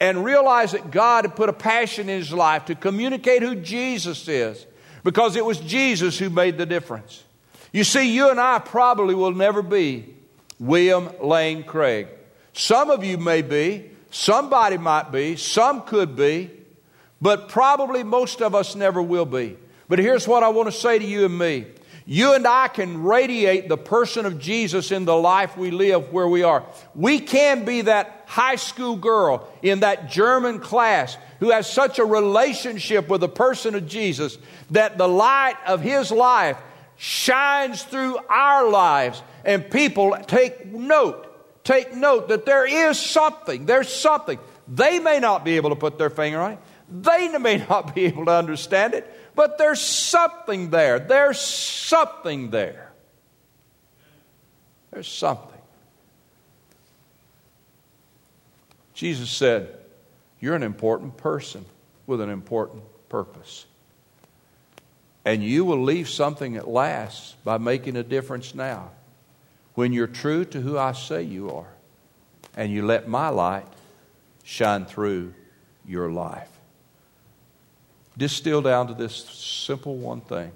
And 0.00 0.24
realized 0.24 0.72
that 0.74 0.90
God 0.90 1.24
had 1.24 1.36
put 1.36 1.50
a 1.50 1.52
passion 1.52 2.08
in 2.08 2.18
his 2.18 2.32
life 2.32 2.64
to 2.64 2.74
communicate 2.74 3.42
who 3.42 3.54
Jesus 3.54 4.26
is 4.26 4.66
because 5.04 5.36
it 5.36 5.44
was 5.44 5.58
Jesus 5.60 6.18
who 6.18 6.30
made 6.30 6.56
the 6.56 6.66
difference. 6.66 7.22
You 7.72 7.84
see, 7.84 8.14
you 8.14 8.30
and 8.30 8.40
I 8.40 8.58
probably 8.60 9.14
will 9.14 9.34
never 9.34 9.62
be 9.62 10.14
William 10.58 11.10
Lane 11.22 11.64
Craig. 11.64 12.08
Some 12.54 12.90
of 12.90 13.04
you 13.04 13.18
may 13.18 13.42
be, 13.42 13.90
somebody 14.10 14.78
might 14.78 15.12
be, 15.12 15.36
some 15.36 15.82
could 15.82 16.16
be, 16.16 16.50
but 17.20 17.48
probably 17.48 18.02
most 18.02 18.40
of 18.40 18.54
us 18.54 18.74
never 18.74 19.02
will 19.02 19.26
be. 19.26 19.56
But 19.88 19.98
here's 19.98 20.26
what 20.26 20.42
I 20.42 20.48
want 20.48 20.68
to 20.68 20.72
say 20.72 20.98
to 20.98 21.04
you 21.04 21.24
and 21.24 21.38
me. 21.38 21.66
You 22.06 22.34
and 22.34 22.46
I 22.46 22.68
can 22.68 23.04
radiate 23.04 23.68
the 23.68 23.76
person 23.76 24.26
of 24.26 24.38
Jesus 24.38 24.90
in 24.90 25.04
the 25.04 25.14
life 25.14 25.56
we 25.56 25.70
live 25.70 26.12
where 26.12 26.26
we 26.26 26.42
are. 26.42 26.64
We 26.94 27.20
can 27.20 27.64
be 27.64 27.82
that 27.82 28.24
high 28.26 28.56
school 28.56 28.96
girl 28.96 29.48
in 29.62 29.80
that 29.80 30.10
German 30.10 30.60
class 30.60 31.16
who 31.40 31.50
has 31.50 31.70
such 31.70 31.98
a 31.98 32.04
relationship 32.04 33.08
with 33.08 33.20
the 33.20 33.28
person 33.28 33.74
of 33.74 33.86
Jesus 33.86 34.38
that 34.70 34.98
the 34.98 35.08
light 35.08 35.56
of 35.66 35.80
his 35.82 36.10
life 36.10 36.56
shines 36.96 37.82
through 37.82 38.18
our 38.28 38.68
lives 38.68 39.22
and 39.44 39.70
people 39.70 40.16
take 40.26 40.66
note. 40.66 41.26
Take 41.64 41.94
note 41.94 42.28
that 42.28 42.46
there 42.46 42.66
is 42.66 42.98
something. 42.98 43.66
There's 43.66 43.88
something. 43.88 44.38
They 44.66 44.98
may 44.98 45.20
not 45.20 45.44
be 45.44 45.56
able 45.56 45.70
to 45.70 45.76
put 45.76 45.98
their 45.98 46.10
finger 46.10 46.40
on 46.40 46.52
it. 46.52 46.58
They 46.90 47.28
may 47.38 47.64
not 47.68 47.94
be 47.94 48.06
able 48.06 48.24
to 48.26 48.32
understand 48.32 48.94
it, 48.94 49.06
but 49.36 49.58
there's 49.58 49.80
something 49.80 50.70
there. 50.70 50.98
There's 50.98 51.40
something 51.40 52.50
there. 52.50 52.90
There's 54.90 55.08
something. 55.08 55.46
Jesus 58.92 59.30
said, 59.30 59.78
You're 60.40 60.56
an 60.56 60.64
important 60.64 61.16
person 61.16 61.64
with 62.06 62.20
an 62.20 62.28
important 62.28 62.82
purpose. 63.08 63.66
And 65.24 65.44
you 65.44 65.64
will 65.64 65.82
leave 65.82 66.08
something 66.08 66.56
at 66.56 66.66
last 66.66 67.42
by 67.44 67.58
making 67.58 67.96
a 67.96 68.02
difference 68.02 68.54
now. 68.54 68.90
When 69.74 69.92
you're 69.92 70.08
true 70.08 70.44
to 70.46 70.60
who 70.60 70.76
I 70.76 70.92
say 70.92 71.22
you 71.22 71.50
are, 71.50 71.72
and 72.56 72.72
you 72.72 72.84
let 72.84 73.06
my 73.06 73.28
light 73.28 73.66
shine 74.42 74.86
through 74.86 75.34
your 75.86 76.10
life 76.10 76.48
distill 78.20 78.60
down 78.60 78.86
to 78.86 78.92
this 78.92 79.14
simple 79.14 79.96
one 79.96 80.20
thing. 80.20 80.52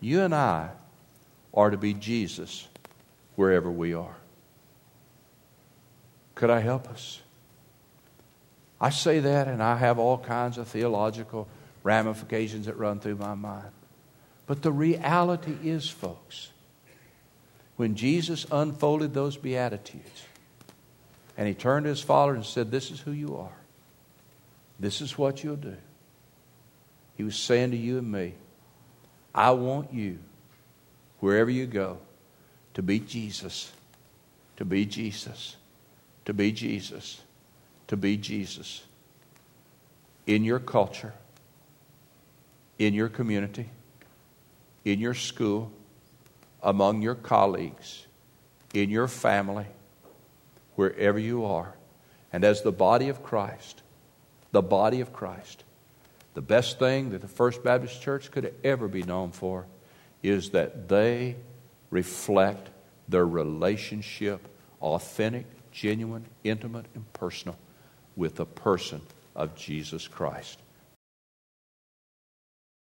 You 0.00 0.22
and 0.22 0.34
I 0.34 0.70
are 1.52 1.68
to 1.68 1.76
be 1.76 1.92
Jesus 1.92 2.66
wherever 3.36 3.70
we 3.70 3.92
are. 3.92 4.16
Could 6.34 6.48
I 6.48 6.60
help 6.60 6.88
us? 6.88 7.20
I 8.80 8.88
say 8.88 9.20
that 9.20 9.46
and 9.46 9.62
I 9.62 9.76
have 9.76 9.98
all 9.98 10.16
kinds 10.16 10.56
of 10.56 10.68
theological 10.68 11.48
ramifications 11.82 12.64
that 12.64 12.78
run 12.78 12.98
through 12.98 13.16
my 13.16 13.34
mind. 13.34 13.72
But 14.46 14.62
the 14.62 14.72
reality 14.72 15.56
is, 15.62 15.86
folks, 15.86 16.48
when 17.76 17.94
Jesus 17.94 18.46
unfolded 18.50 19.12
those 19.12 19.36
Beatitudes 19.36 20.24
and 21.36 21.46
he 21.46 21.52
turned 21.52 21.84
to 21.84 21.90
his 21.90 22.00
followers 22.00 22.36
and 22.36 22.46
said, 22.46 22.70
This 22.70 22.90
is 22.90 23.00
who 23.00 23.12
you 23.12 23.36
are, 23.36 23.58
this 24.78 25.02
is 25.02 25.18
what 25.18 25.44
you'll 25.44 25.56
do. 25.56 25.76
He 27.20 27.24
was 27.24 27.36
saying 27.36 27.72
to 27.72 27.76
you 27.76 27.98
and 27.98 28.10
me, 28.10 28.32
I 29.34 29.50
want 29.50 29.92
you, 29.92 30.20
wherever 31.18 31.50
you 31.50 31.66
go, 31.66 31.98
to 32.72 32.80
be 32.80 32.98
Jesus, 32.98 33.70
to 34.56 34.64
be 34.64 34.86
Jesus, 34.86 35.56
to 36.24 36.32
be 36.32 36.50
Jesus, 36.50 37.20
to 37.88 37.98
be 37.98 38.16
Jesus 38.16 38.84
in 40.26 40.44
your 40.44 40.60
culture, 40.60 41.12
in 42.78 42.94
your 42.94 43.10
community, 43.10 43.68
in 44.86 44.98
your 44.98 45.12
school, 45.12 45.70
among 46.62 47.02
your 47.02 47.16
colleagues, 47.16 48.06
in 48.72 48.88
your 48.88 49.08
family, 49.08 49.66
wherever 50.74 51.18
you 51.18 51.44
are. 51.44 51.74
And 52.32 52.44
as 52.44 52.62
the 52.62 52.72
body 52.72 53.10
of 53.10 53.22
Christ, 53.22 53.82
the 54.52 54.62
body 54.62 55.02
of 55.02 55.12
Christ, 55.12 55.64
The 56.34 56.42
best 56.42 56.78
thing 56.78 57.10
that 57.10 57.20
the 57.20 57.28
First 57.28 57.62
Baptist 57.64 58.00
Church 58.00 58.30
could 58.30 58.54
ever 58.62 58.88
be 58.88 59.02
known 59.02 59.32
for 59.32 59.66
is 60.22 60.50
that 60.50 60.88
they 60.88 61.36
reflect 61.90 62.70
their 63.08 63.26
relationship, 63.26 64.46
authentic, 64.80 65.46
genuine, 65.72 66.24
intimate, 66.44 66.86
and 66.94 67.10
personal, 67.12 67.58
with 68.16 68.36
the 68.36 68.46
person 68.46 69.00
of 69.34 69.56
Jesus 69.56 70.06
Christ. 70.06 70.60